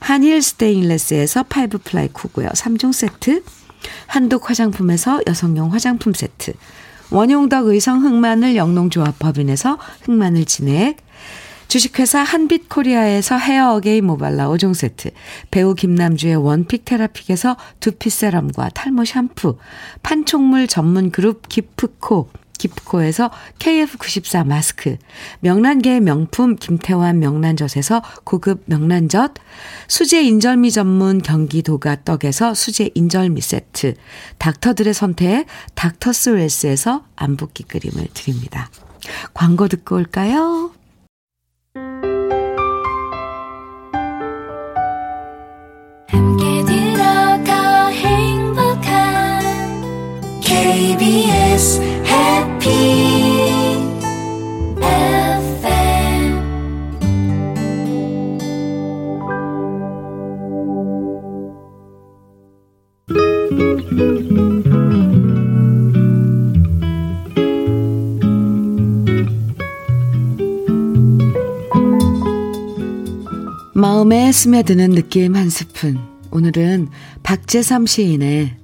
[0.00, 3.42] 한일 스테인레스에서 five-ply cookware 3종 세트,
[4.06, 6.52] 한독 화장품에서 여성용 화장품 세트,
[7.10, 10.98] 원용덕 의성 흑마늘 영농조합 법인에서 흑마늘 진액,
[11.68, 15.10] 주식회사 한빛코리아에서 헤어 어게인 모발라 5종 세트,
[15.50, 19.56] 배우 김남주의 원픽 테라픽에서 두피 세럼과 탈모 샴푸,
[20.02, 22.28] 판촉물 전문 그룹 기프코,
[22.60, 24.96] 기프코에서 KF94 마스크,
[25.40, 29.32] 명란계의 명품 김태환 명란젓에서 고급 명란젓,
[29.88, 33.94] 수제 인절미 전문 경기도가 떡에서 수제 인절미 세트,
[34.38, 38.68] 닥터들의 선택 닥터스 웰스에서 안붓기 그림을 드립니다.
[39.32, 40.72] 광고 듣고 올까요?
[46.08, 49.40] 함께 들어가 행복한
[50.42, 51.99] KBS
[73.74, 75.98] 마음에 스며드는 느낌 한 스푼.
[76.30, 76.88] 오늘은
[77.22, 78.56] 박재삼 시인의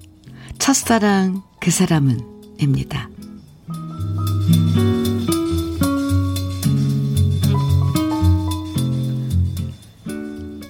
[0.59, 2.21] 첫사랑 그 사람은
[2.61, 3.09] 입니다.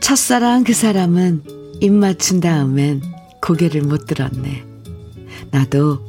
[0.01, 1.43] 첫사랑 그 사람은
[1.81, 3.03] 입 맞춘 다음엔
[3.43, 4.65] 고개를 못 들었네.
[5.51, 6.01] 나도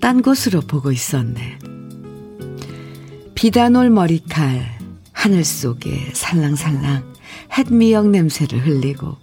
[0.00, 1.58] 딴 곳으로 보고 있었네.
[3.34, 4.78] 비단 올 머리칼,
[5.12, 7.14] 하늘 속에 살랑살랑
[7.56, 9.16] 햇미역 냄새를 흘리고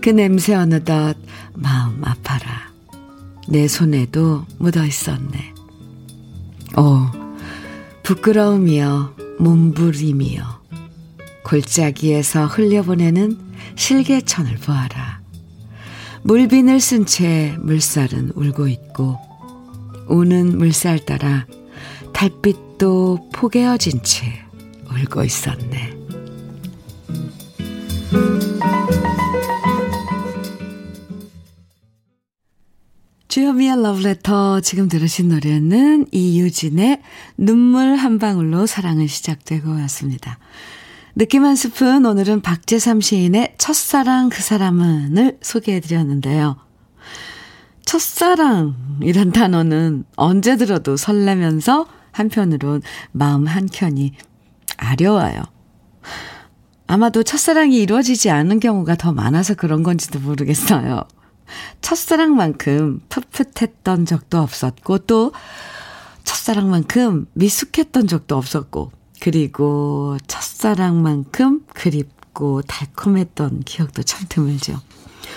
[0.00, 1.16] 그 냄새 어느덧
[1.54, 2.70] 마음 아파라.
[3.48, 5.55] 내 손에도 묻어 있었네.
[6.76, 7.06] 오,
[8.02, 10.44] 부끄러움이여, 몸부림이여,
[11.42, 13.38] 골짜기에서 흘려보내는
[13.76, 15.20] 실개천을 보아라.
[16.22, 19.18] 물빈을 쓴 채 물살은 울고 있고,
[20.08, 21.46] 우는 물살 따라
[22.12, 24.26] 달빛도 포개어진 채
[24.90, 25.96] 울고 있었네.
[33.36, 37.02] 주여미의 러브레터 지금 들으신 노래는 이유진의
[37.36, 40.38] 눈물 한 방울로 사랑은 시작되고 왔습니다.
[41.14, 46.56] 느낌 한 스푼 오늘은 박재삼 시인의 첫사랑 그 사람은을 소개해드렸는데요.
[47.84, 52.80] 첫사랑이란 단어는 언제 들어도 설레면서 한편으론
[53.12, 54.12] 마음 한켠이
[54.78, 55.42] 아려워요.
[56.86, 61.02] 아마도 첫사랑이 이루어지지 않은 경우가 더 많아서 그런 건지도 모르겠어요.
[61.80, 65.32] 첫사랑만큼 풋풋했던 적도 없었고, 또
[66.24, 74.80] 첫사랑만큼 미숙했던 적도 없었고, 그리고 첫사랑만큼 그립고 달콤했던 기억도 참 드물죠.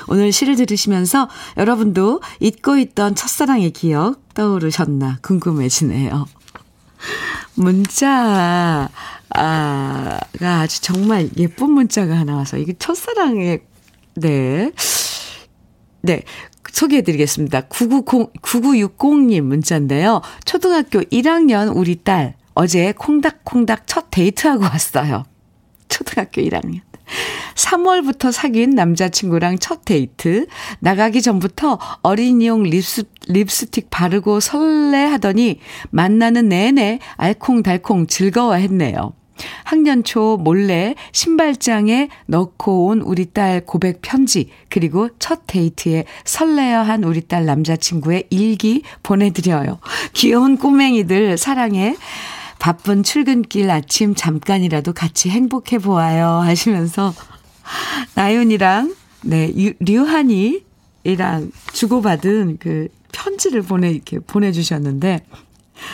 [0.07, 6.25] 오늘 시를 들으시면서 여러분도 잊고 있던 첫사랑의 기억 떠오르셨나 궁금해지네요.
[7.55, 8.89] 문자,
[9.35, 13.61] 아, 가 아주 정말 예쁜 문자가 하나 와서 이게 첫사랑의,
[14.15, 14.71] 네.
[16.01, 16.23] 네.
[16.71, 17.61] 소개해드리겠습니다.
[17.61, 20.21] 990, 9960님 문자인데요.
[20.45, 25.23] 초등학교 1학년 우리 딸 어제 콩닥콩닥 첫 데이트하고 왔어요.
[25.87, 26.81] 초등학교 1학년.
[27.55, 30.45] 3월부터 사귄 남자친구랑 첫 데이트.
[30.79, 35.59] 나가기 전부터 어린이용 립스, 립스틱 바르고 설레하더니
[35.89, 39.13] 만나는 내내 알콩달콩 즐거워했네요.
[39.63, 47.03] 학년 초 몰래 신발장에 넣고 온 우리 딸 고백 편지, 그리고 첫 데이트에 설레어 한
[47.03, 49.79] 우리 딸 남자친구의 일기 보내드려요.
[50.13, 51.95] 귀여운 꼬맹이들 사랑해.
[52.59, 56.27] 바쁜 출근길 아침 잠깐이라도 같이 행복해 보아요.
[56.27, 57.13] 하시면서
[58.15, 65.21] 나윤이랑, 네, 유, 류한이랑 주고받은 그 편지를 보내, 이렇게 보내주셨는데,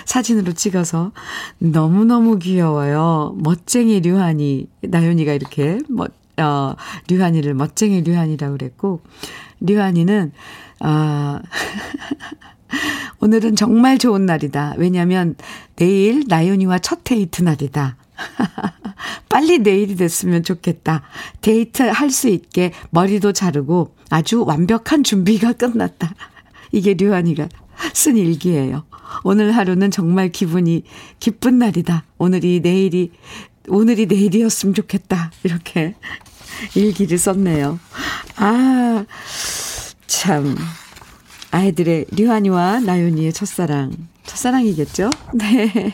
[0.06, 1.12] 사진으로 찍어서
[1.60, 3.36] 너무너무 귀여워요.
[3.39, 6.76] 멋쟁이 류한이, 나윤이가 이렇게, 멋, 어,
[7.08, 9.02] 류한이를 멋쟁이 류한이라고 그랬고,
[9.62, 10.32] 류한이는,
[10.80, 11.41] 아,
[13.21, 14.76] 오늘은 정말 좋은 날이다.
[14.78, 15.36] 왜냐면
[15.76, 17.98] 내일 나윤이와 첫 데이트 날이다.
[19.30, 21.04] 빨리 내일이 됐으면 좋겠다.
[21.41, 26.13] 데이트 할 수 있게 머리도 자르고 아주 완벽한 준비가 끝났다.
[26.71, 27.50] 이게 류한이가
[27.93, 28.84] 쓴 일기예요.
[29.24, 30.84] 오늘 하루는 정말 기분이
[31.20, 32.04] 기쁜 날이다.
[32.18, 33.12] 오늘이 내일이,
[33.68, 35.32] 오늘이 내일이었으면 좋겠다.
[35.44, 35.96] 이렇게
[36.76, 37.80] 일기를 썼네요.
[38.38, 39.06] 아,
[40.08, 40.56] 참.
[41.52, 43.91] 아이들의 류한이와 나윤이의 첫사랑.
[44.26, 45.10] 첫사랑이겠죠?
[45.34, 45.94] 네.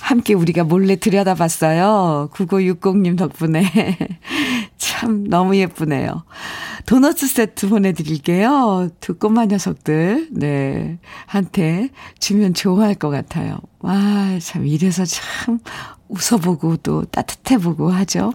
[0.00, 2.30] 함께 우리가 몰래 들여다봤어요.
[2.32, 3.70] 9960님 덕분에.
[4.78, 6.24] 참 너무 예쁘네요.
[6.88, 8.88] 도너츠 세트 보내드릴게요.
[8.98, 13.58] 두 꼬마 녀석들, 네, 한테 주면 좋아할 것 같아요.
[13.80, 15.58] 와, 참, 이래서 참
[16.08, 18.32] 웃어보고 또 따뜻해보고 하죠.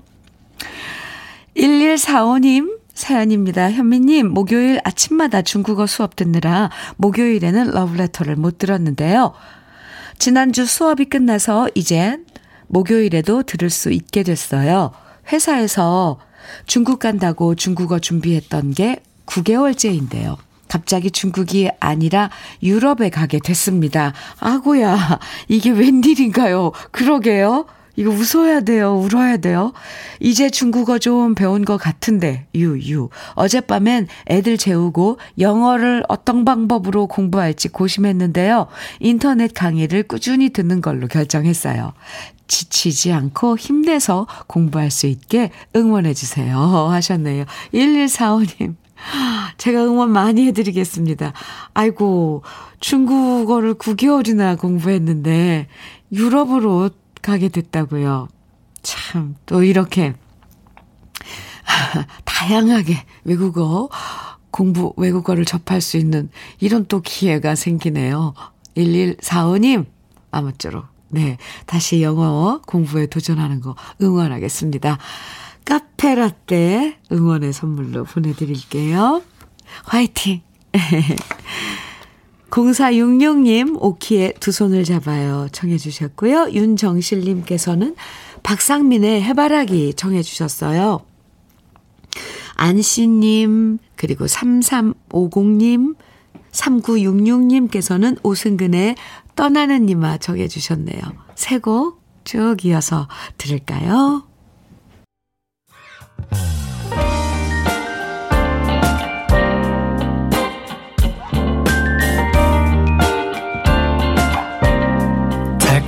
[1.57, 3.71] 1145님, 사연입니다.
[3.71, 9.33] 현미님, 목요일 아침마다 중국어 수업 듣느라 목요일에는 러브레터를 못 들었는데요.
[10.19, 12.27] 지난주 수업이 끝나서 이젠
[12.67, 14.91] 목요일에도 들을 수 있게 됐어요.
[15.31, 16.19] 회사에서
[16.65, 20.37] 중국 간다고 중국어 준비했던 게 9개월째인데요.
[20.67, 22.29] 갑자기 중국이 아니라
[22.63, 24.13] 유럽에 가게 됐습니다.
[24.39, 26.71] 아고야, 이게 웬일인가요?
[26.91, 27.65] 그러게요.
[27.95, 28.95] 이거 웃어야 돼요?
[28.95, 29.71] 울어야 돼요?
[30.19, 33.09] 이제 중국어 좀 배운 것 같은데, 유, 유.
[33.35, 38.67] 어젯밤엔 애들 재우고 영어를 어떤 방법으로 공부할지 고심했는데요.
[38.99, 41.93] 인터넷 강의를 꾸준히 듣는 걸로 결정했어요.
[42.47, 46.57] 지치지 않고 힘내서 공부할 수 있게 응원해주세요.
[46.89, 47.45] 하셨네요.
[47.73, 48.75] 1145님.
[49.57, 51.33] 제가 응원 많이 해드리겠습니다.
[51.73, 52.43] 아이고,
[52.79, 55.67] 중국어를 9개월이나 공부했는데,
[56.11, 56.89] 유럽으로
[57.23, 58.27] 가게 됐다고요.
[58.83, 60.13] 참, 또 이렇게
[62.25, 63.89] 다양하게 외국어
[64.51, 68.35] 공부, 외국어를 접할 수 있는 이런 또 기회가 생기네요.
[68.77, 69.87] 1145님,
[70.29, 70.85] 아무쪼록.
[71.09, 71.37] 네.
[71.65, 74.97] 다시 영어 공부에 도전하는 거 응원하겠습니다.
[75.65, 79.21] 카페 라떼 응원의 선물로 보내드릴게요.
[79.85, 80.41] 화이팅!
[82.53, 85.47] 0466님, 오키의 두 손을 잡아요.
[85.51, 86.51] 청해 주셨고요.
[86.51, 87.95] 윤정실님께서는
[88.43, 91.01] 박상민의 해바라기 청해 주셨어요.
[92.55, 95.95] 안씨님, 그리고 3350님,
[96.51, 98.97] 3966님께서는 오승근의
[99.35, 101.01] 떠나는 이마 정해 주셨네요.
[101.33, 103.07] 세곡쭉 이어서
[103.39, 104.27] 들을까요?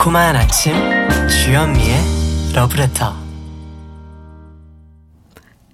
[0.05, 0.75] 달콤한 아침
[1.27, 1.97] 주현미의
[2.53, 3.15] 러브레터.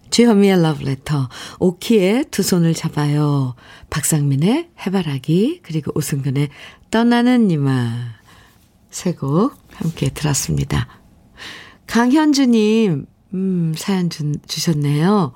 [0.09, 1.27] 주현미의 러브레터
[1.59, 3.55] 오키의 두 손을 잡아요.
[3.89, 6.47] 박상민의 해바라기 그리고 오승근의
[6.91, 7.91] 떠나는 이마.
[8.89, 10.87] 세곡 함께 들었습니다.
[11.87, 15.33] 강현주님 음 사연 주, 주셨네요.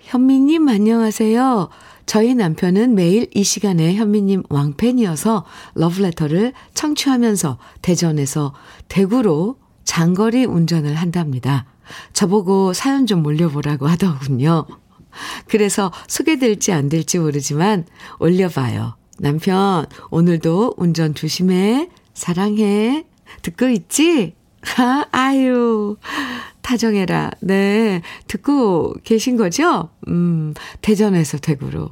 [0.00, 1.68] 현미님 안녕하세요
[2.06, 5.44] 저희 남편은 매일 이 시간에 현미님 왕팬이어서
[5.74, 8.54] 러브레터를 청취하면서 대전에서
[8.88, 11.66] 대구로 장거리 운전을 한답니다.
[12.12, 14.66] 저보고 사연 좀 올려보라고 하더군요.
[15.48, 17.86] 그래서 소개될지 안 될지 모르지만
[18.18, 18.96] 올려봐요.
[19.18, 21.88] 남편, 오늘도 운전 조심해.
[22.14, 23.04] 사랑해.
[23.42, 24.34] 듣고 있지?
[24.76, 25.96] 아, 아유.
[26.66, 27.30] 다정해라.
[27.42, 28.02] 네.
[28.26, 29.90] 듣고 계신 거죠?
[30.08, 30.52] 음,
[30.82, 31.90] 대전에서 대구로,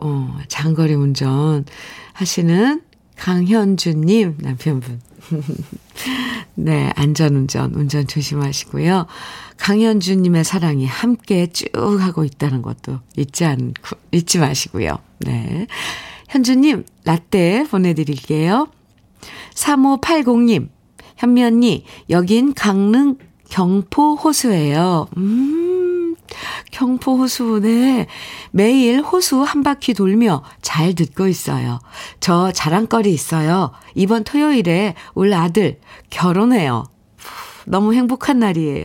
[0.00, 1.66] 어, 장거리 운전
[2.14, 2.80] 하시는
[3.16, 5.02] 강현주님 남편분.
[6.54, 9.06] 네, 안전운전, 운전 조심하시고요.
[9.58, 11.68] 강현주님의 사랑이 함께 쭉
[12.00, 14.96] 하고 있다는 것도 잊지 않고, 잊지 마시고요.
[15.18, 15.66] 네.
[16.28, 18.68] 현주님, 라떼 보내드릴게요.
[19.52, 20.70] 3580님,
[21.18, 23.18] 현미 언니, 여긴 강릉
[23.48, 25.06] 경포 호수예요.
[25.16, 26.16] 음,
[26.70, 28.06] 경포 호수네.
[28.50, 31.78] 매일 호수 한 바퀴 돌며 잘 듣고 있어요.
[32.20, 33.72] 저 자랑거리 있어요.
[33.94, 35.78] 이번 토요일에 올 아들
[36.10, 36.84] 결혼해요.
[37.66, 38.84] 너무 행복한 날이에요.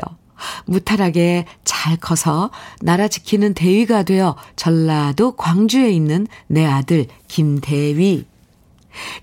[0.66, 2.50] 무탈하게 잘 커서
[2.82, 8.26] 나라 지키는 대위가 되어 전라도 광주에 있는 내 아들 김대위.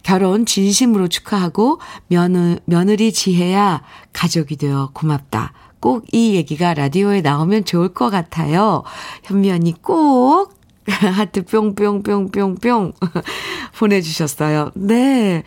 [0.02, 5.52] 결혼 진심으로 축하하고 며느, 며느리 지혜야 가족이 되어 고맙다.
[5.80, 8.82] 꼭 이 얘기가 라디오에 나오면 좋을 것 같아요.
[9.24, 10.54] 현미 언니 꼭
[10.88, 12.92] 하트 뿅뿅뿅뿅뿅
[13.78, 14.70] 보내주셨어요.
[14.74, 15.44] 네.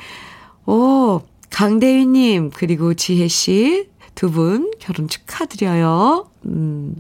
[0.66, 6.30] 오, 강대휘님, 그리고 지혜씨 두 분 결혼 축하드려요.
[6.46, 6.96] 음,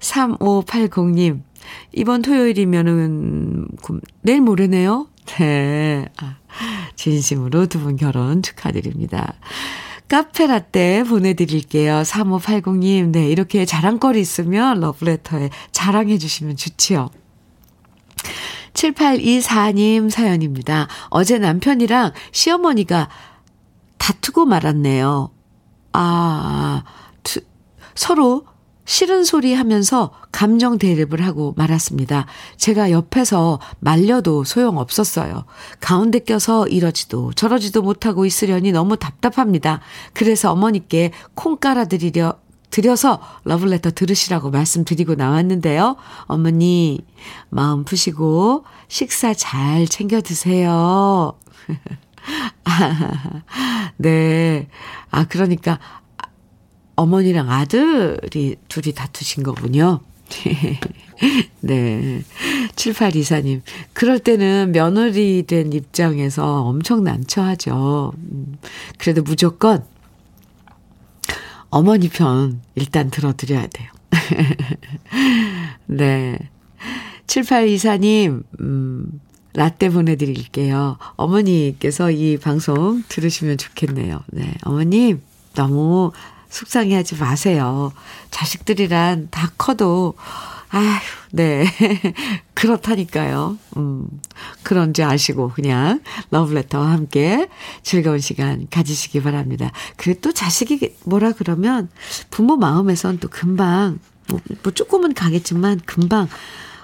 [0.00, 1.42] 3580님,
[1.92, 3.66] 이번 토요일이면은,
[4.22, 5.06] 내일 모레네요?
[5.26, 6.06] 네.
[6.18, 6.36] 아,
[6.96, 9.34] 진심으로 두 분 결혼 축하드립니다.
[10.08, 12.02] 카페 라떼 보내드릴게요.
[12.02, 17.10] 3580님, 네, 이렇게 자랑거리 있으면 러브레터에 자랑해 주시면 좋지요.
[18.74, 20.88] 7824님 사연입니다.
[21.10, 23.08] 어제 남편이랑 시어머니가
[23.98, 25.30] 다투고 말았네요.
[25.92, 26.82] 아,
[27.22, 27.40] 두,
[27.94, 28.44] 서로
[28.90, 32.26] 싫은 소리 하면서 감정 대립을 하고 말았습니다.
[32.56, 35.44] 제가 옆에서 말려도 소용 없었어요.
[35.78, 39.78] 가운데 껴서 이러지도 저러지도 못하고 있으려니 너무 답답합니다.
[40.12, 42.36] 그래서 어머니께 콩 깔아드리려,
[42.70, 45.94] 드려서 러블레터 들으시라고 말씀드리고 나왔는데요.
[46.22, 46.98] 어머니,
[47.48, 51.34] 마음 푸시고 식사 잘 챙겨 드세요.
[52.64, 53.42] 아,
[53.98, 54.68] 네.
[55.12, 55.78] 아, 그러니까
[57.00, 60.00] 어머니랑 아들이 둘이 다투신 거군요.
[61.60, 62.22] 네.
[62.76, 63.62] 7824님.
[63.94, 68.12] 그럴 때는 며느리 된 입장에서 엄청 난처하죠.
[68.16, 68.58] 음,
[68.98, 69.82] 그래도 무조건
[71.70, 73.90] 어머니 편 일단 들어드려야 돼요.
[75.86, 76.38] 네.
[77.26, 79.20] 7824님, 음,
[79.54, 80.98] 라떼 보내드릴게요.
[81.16, 84.20] 어머니께서 이 방송 들으시면 좋겠네요.
[84.32, 84.52] 네.
[84.64, 85.22] 어머님,
[85.54, 86.12] 너무
[86.50, 87.92] 속상해 하지 마세요.
[88.30, 90.14] 자식들이란 다 커도,
[90.70, 90.98] 아휴,
[91.30, 91.64] 네.
[92.54, 93.56] 그렇다니까요.
[93.76, 94.06] 음,
[94.62, 97.48] 그런지 아시고, 그냥, 러브레터와 함께
[97.82, 99.72] 즐거운 시간 가지시기 바랍니다.
[99.96, 101.88] 그리고 또 자식이 뭐라 그러면,
[102.30, 103.98] 부모 마음에선 또 금방,
[104.28, 106.28] 뭐, 뭐 조금은 가겠지만, 금방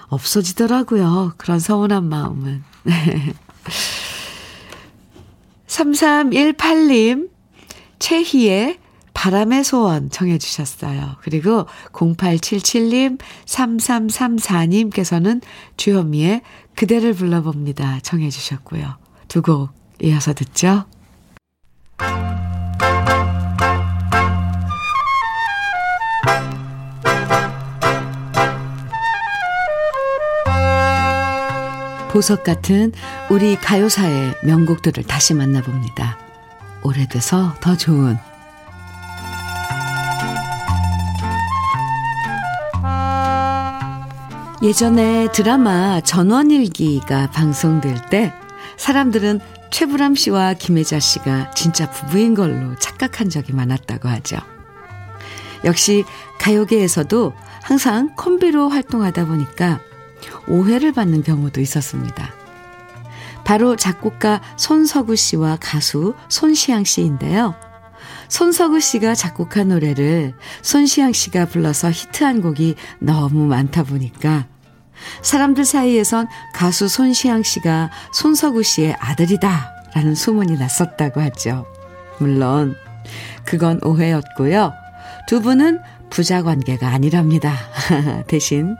[0.09, 1.33] 없어지더라고요.
[1.37, 2.63] 그런 서운한 마음은.
[5.67, 7.29] 3318님,
[7.99, 8.79] 최희의
[9.17, 11.15] 바람의 소원 청해 주셨어요.
[11.21, 15.41] 그리고 0877님, 3334님께서는
[15.75, 16.43] 주현미의
[16.75, 17.99] 그대를 불러봅니다.
[18.01, 18.97] 청해 주셨고요.
[19.27, 19.71] 두 곡
[20.03, 20.85] 이어서 듣죠.
[32.11, 32.93] 보석 같은
[33.31, 36.19] 우리 가요사의 명곡들을 다시 만나봅니다.
[36.83, 38.19] 오래돼서 더 좋은
[44.63, 48.33] 예전에 드라마 전원일기가 방송될 때
[48.77, 49.39] 사람들은
[49.69, 54.37] 최불암 씨와 김혜자 씨가 진짜 부부인 걸로 착각한 적이 많았다고 하죠.
[55.63, 56.05] 역시
[56.39, 59.79] 가요계에서도 항상 콤비로 활동하다 보니까
[60.47, 62.33] 오해를 받는 경우도 있었습니다.
[63.43, 67.53] 바로 작곡가 손석우 씨와 가수 손시양 씨인데요.
[68.29, 74.47] 손석우 씨가 작곡한 노래를 손시양 씨가 불러서 히트한 곡이 너무 많다 보니까
[75.21, 81.65] 사람들 사이에선 가수 손시양 씨가 손석우 씨의 아들이다 라는 소문이 났었다고 하죠.
[82.19, 82.75] 물론
[83.45, 84.73] 그건 오해였고요.
[85.27, 87.53] 두 분은 부자 관계가 아니랍니다.
[88.27, 88.75] 대신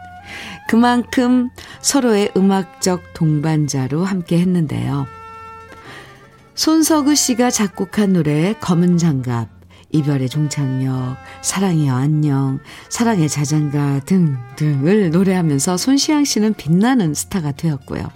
[0.67, 1.49] 그만큼
[1.81, 5.07] 서로의 음악적 동반자로 함께 했는데요.
[6.57, 9.47] 손석우 씨가 작곡한 노래 검은 장갑,
[9.91, 18.09] 이별의 종착역, 사랑의 안녕, 사랑의 자장가 등등을 노래하면서 손시양 씨는 빛나는 스타가 되었고요.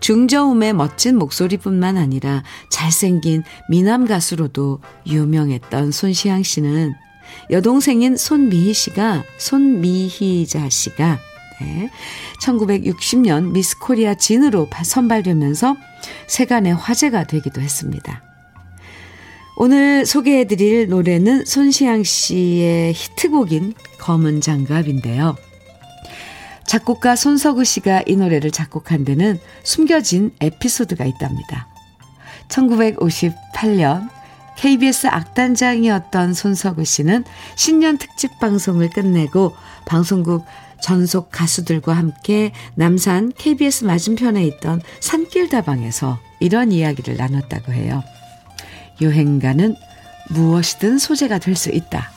[0.00, 6.92] 중저음의 멋진 목소리뿐만 아니라 잘생긴 미남 가수로도 유명했던 손시양 씨는
[7.52, 11.20] 여동생인 손미희 씨가, 손미희자 씨가,
[11.62, 11.90] 네,
[12.40, 15.76] 1960년 미스 코리아 진으로 선발되면서
[16.26, 18.22] 세간의 화제가 되기도 했습니다.
[19.56, 25.36] 오늘 소개해드릴 노래는 손시양 씨의 히트곡인 검은 장갑인데요.
[26.66, 31.68] 작곡가 손석우 씨가 이 노래를 작곡한 데는 숨겨진 에피소드가 있답니다.
[32.48, 34.08] 1958년
[34.56, 37.24] KBS 악단장이었던 손석우 씨는
[37.56, 39.54] 신년 특집 방송을 끝내고
[39.86, 40.44] 방송국
[40.82, 48.02] 전속 가수들과 함께 남산 KBS 맞은편에 있던 산길다방에서 이런 이야기를 나눴다고 해요.
[49.00, 49.74] 유행가는
[50.30, 52.10] 무엇이든 소재가 될 수 있다.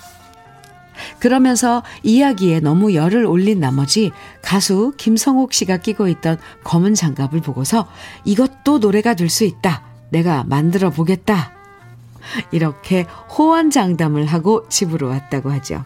[1.20, 4.11] 그러면서 이야기에 너무 열을 올린 나머지
[4.41, 7.88] 가수 김성옥 씨가 끼고 있던 검은 장갑을 보고서
[8.24, 9.84] 이것도 노래가 될 수 있다.
[10.09, 11.51] 내가 만들어 보겠다.
[12.51, 13.05] 이렇게
[13.38, 15.84] 호언장담을 하고 집으로 왔다고 하죠.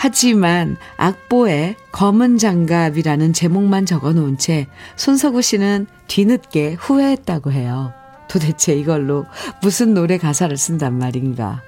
[0.00, 7.92] 하지만 악보에 검은 장갑이라는 제목만 적어 놓은 채 손석우 씨는 뒤늦게 후회했다고 해요.
[8.28, 9.26] 도대체 이걸로
[9.60, 11.62] 무슨 노래 가사를 쓴단 말인가.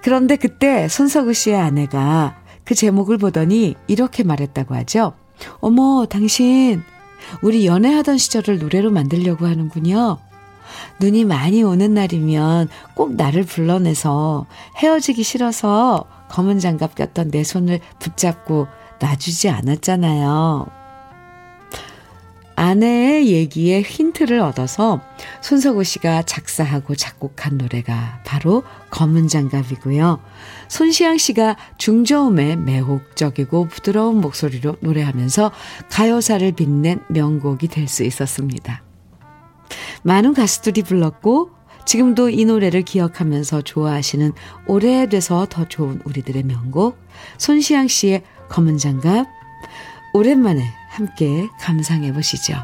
[0.00, 5.12] 그런데 그때 손석우 씨의 아내가 그 제목을 보더니 이렇게 말했다고 하죠.
[5.60, 6.82] 어머, 당신,
[7.42, 10.16] 우리 연애하던 시절을 노래로 만들려고 하는군요.
[11.00, 14.46] 눈이 많이 오는 날이면 꼭 나를 불러내서
[14.78, 18.68] 헤어지기 싫어서 검은 장갑 꼈던 내 손을 붙잡고
[19.00, 20.66] 놔주지 않았잖아요.
[22.56, 25.00] 아내의 얘기에 힌트를 얻어서
[25.40, 30.20] 손석우 씨가 작사하고 작곡한 노래가 바로 검은 장갑이고요.
[30.68, 35.50] 손시양 씨가 중저음의 매혹적이고 부드러운 목소리로 노래하면서
[35.90, 38.82] 가요사를 빛낸 명곡이 될 수 있었습니다.
[40.02, 41.50] 많은 가수들이 불렀고
[41.84, 44.32] 지금도 이 노래를 기억하면서 좋아하시는
[44.66, 46.98] 오래돼서 더 좋은 우리들의 명곡
[47.38, 49.26] 손시양 씨의 검은 장갑
[50.14, 52.54] 오랜만에 함께 감상해 보시죠.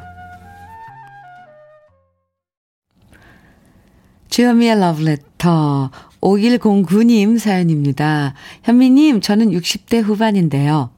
[4.28, 5.90] 주현미의 러브레터
[6.20, 8.34] 5109님 사연입니다.
[8.64, 10.90] 현미님, 저는 60대 후반인데요.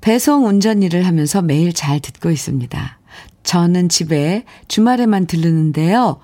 [0.00, 2.98] 배송 운전 일을 하면서 매일 잘 듣고 있습니다.
[3.42, 6.20] 저는 집에 주말에만 들르는데요.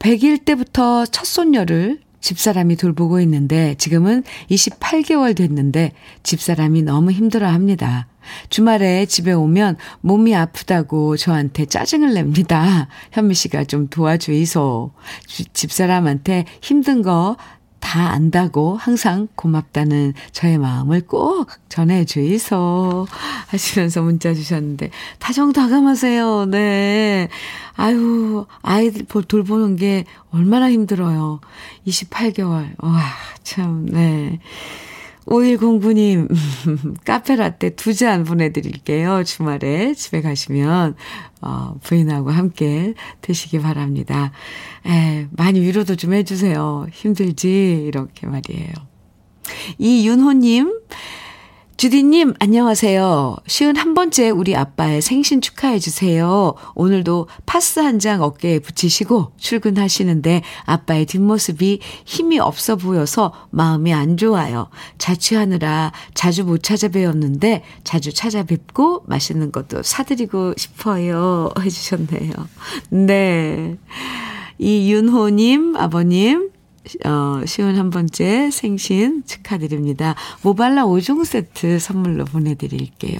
[0.00, 5.92] 100일 때부터 첫 손녀를 집사람이 돌보고 있는데 지금은 28개월 됐는데
[6.22, 8.08] 집사람이 너무 힘들어 합니다.
[8.48, 12.88] 주말에 집에 오면 몸이 아프다고 저한테 짜증을 냅니다.
[13.12, 14.92] 현미 씨가 좀 도와주이소.
[15.52, 17.36] 집사람한테 힘든 거
[17.80, 23.06] 다 안다고 항상 고맙다는 저의 마음을 꼭 전해주이소.
[23.48, 26.46] 하시면서 문자 주셨는데, 다정다감하세요.
[26.46, 27.28] 네.
[27.74, 31.40] 아유, 아이들 돌보는 게 얼마나 힘들어요.
[31.86, 32.74] 28개월.
[32.78, 33.00] 와,
[33.42, 34.38] 참, 네.
[35.30, 36.28] 5109님,
[37.04, 39.22] 카페 라떼 두 잔 보내드릴게요.
[39.24, 40.96] 주말에 집에 가시면,
[41.40, 44.32] 어, 부인하고 함께 드시기 바랍니다.
[44.86, 46.86] 에, 많이 위로도 좀 해주세요.
[46.90, 47.84] 힘들지?
[47.86, 48.72] 이렇게 말이에요.
[49.78, 50.80] 이윤호님,
[51.80, 53.36] 주디님, 안녕하세요.
[53.46, 56.54] 쉬운 한 번째 우리 아빠의 생신 축하해주세요.
[56.74, 64.68] 오늘도 파스 한 장 어깨에 붙이시고 출근하시는데 아빠의 뒷모습이 힘이 없어 보여서 마음이 안 좋아요.
[64.98, 71.48] 자취하느라 자주 못 찾아뵈었는데 자주 찾아뵙고 맛있는 것도 사드리고 싶어요.
[71.58, 72.32] 해주셨네요.
[72.90, 73.78] 네.
[74.58, 76.50] 이윤호님, 아버님,
[77.04, 80.14] 어, 쉬운 한 번째 생신 축하드립니다.
[80.42, 83.18] 모발라 5종 세트 선물로 보내드릴게요.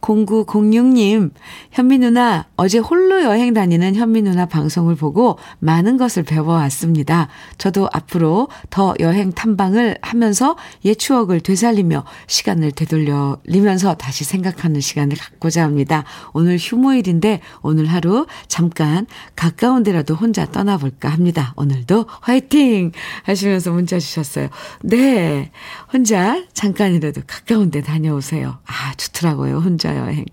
[0.00, 1.30] 0906님,
[1.70, 7.28] 현미 누나, 어제 홀로 여행 다니는 현미 누나 방송을 보고 많은 것을 배워왔습니다.
[7.58, 15.62] 저도 앞으로 더 여행 탐방을 하면서 옛 추억을 되살리며 시간을 되돌려리면서 다시 생각하는 시간을 갖고자
[15.64, 16.04] 합니다.
[16.32, 21.52] 오늘 휴무일인데 오늘 하루 잠깐 가까운 데라도 혼자 떠나볼까 합니다.
[21.56, 22.92] 오늘도 화이팅!
[23.24, 24.48] 하시면서 문자 주셨어요.
[24.82, 25.50] 네.
[25.92, 28.58] 혼자 잠깐이라도 가까운 데 다녀오세요.
[28.66, 29.58] 아, 좋더라고요.
[29.58, 30.24] 혼자 여행.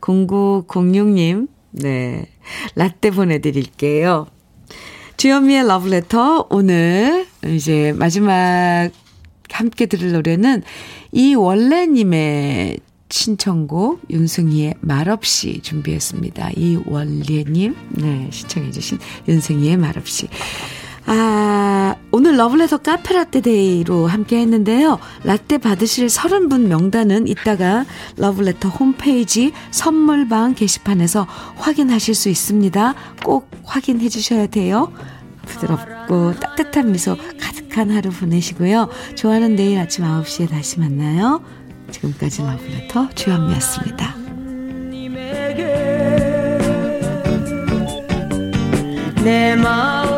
[0.00, 2.26] 0906님, 네.
[2.74, 4.26] 라떼 보내드릴게요.
[5.16, 8.90] 주현미의 러브레터, 오늘 이제 마지막
[9.50, 10.62] 함께 들을 노래는
[11.12, 12.78] 이원래님의
[13.08, 16.50] 신청곡 윤승희의 말없이 준비했습니다.
[16.56, 20.28] 이원래님, 네, 신청해주신 윤승희의 말없이.
[21.06, 24.98] 아, 오늘 러브레터 카페라떼 day로 함께 했는데요.
[25.24, 27.84] 라떼 받으실 30분 명단은 이따가
[28.16, 31.26] 러브레터 홈페이지 선물방 게시판에서
[31.56, 32.94] 확인하실 수 있습니다.
[33.22, 34.92] 꼭 확인해 주셔야 돼요.
[35.46, 38.88] 부드럽고 따뜻한 미소 가득한 하루 보내시고요.
[39.14, 41.42] 좋아하는 내일 아침 9시에 다시 만나요.
[41.90, 44.14] 지금까지 러블레터 주현미였습니다.
[49.22, 50.13] 내 마음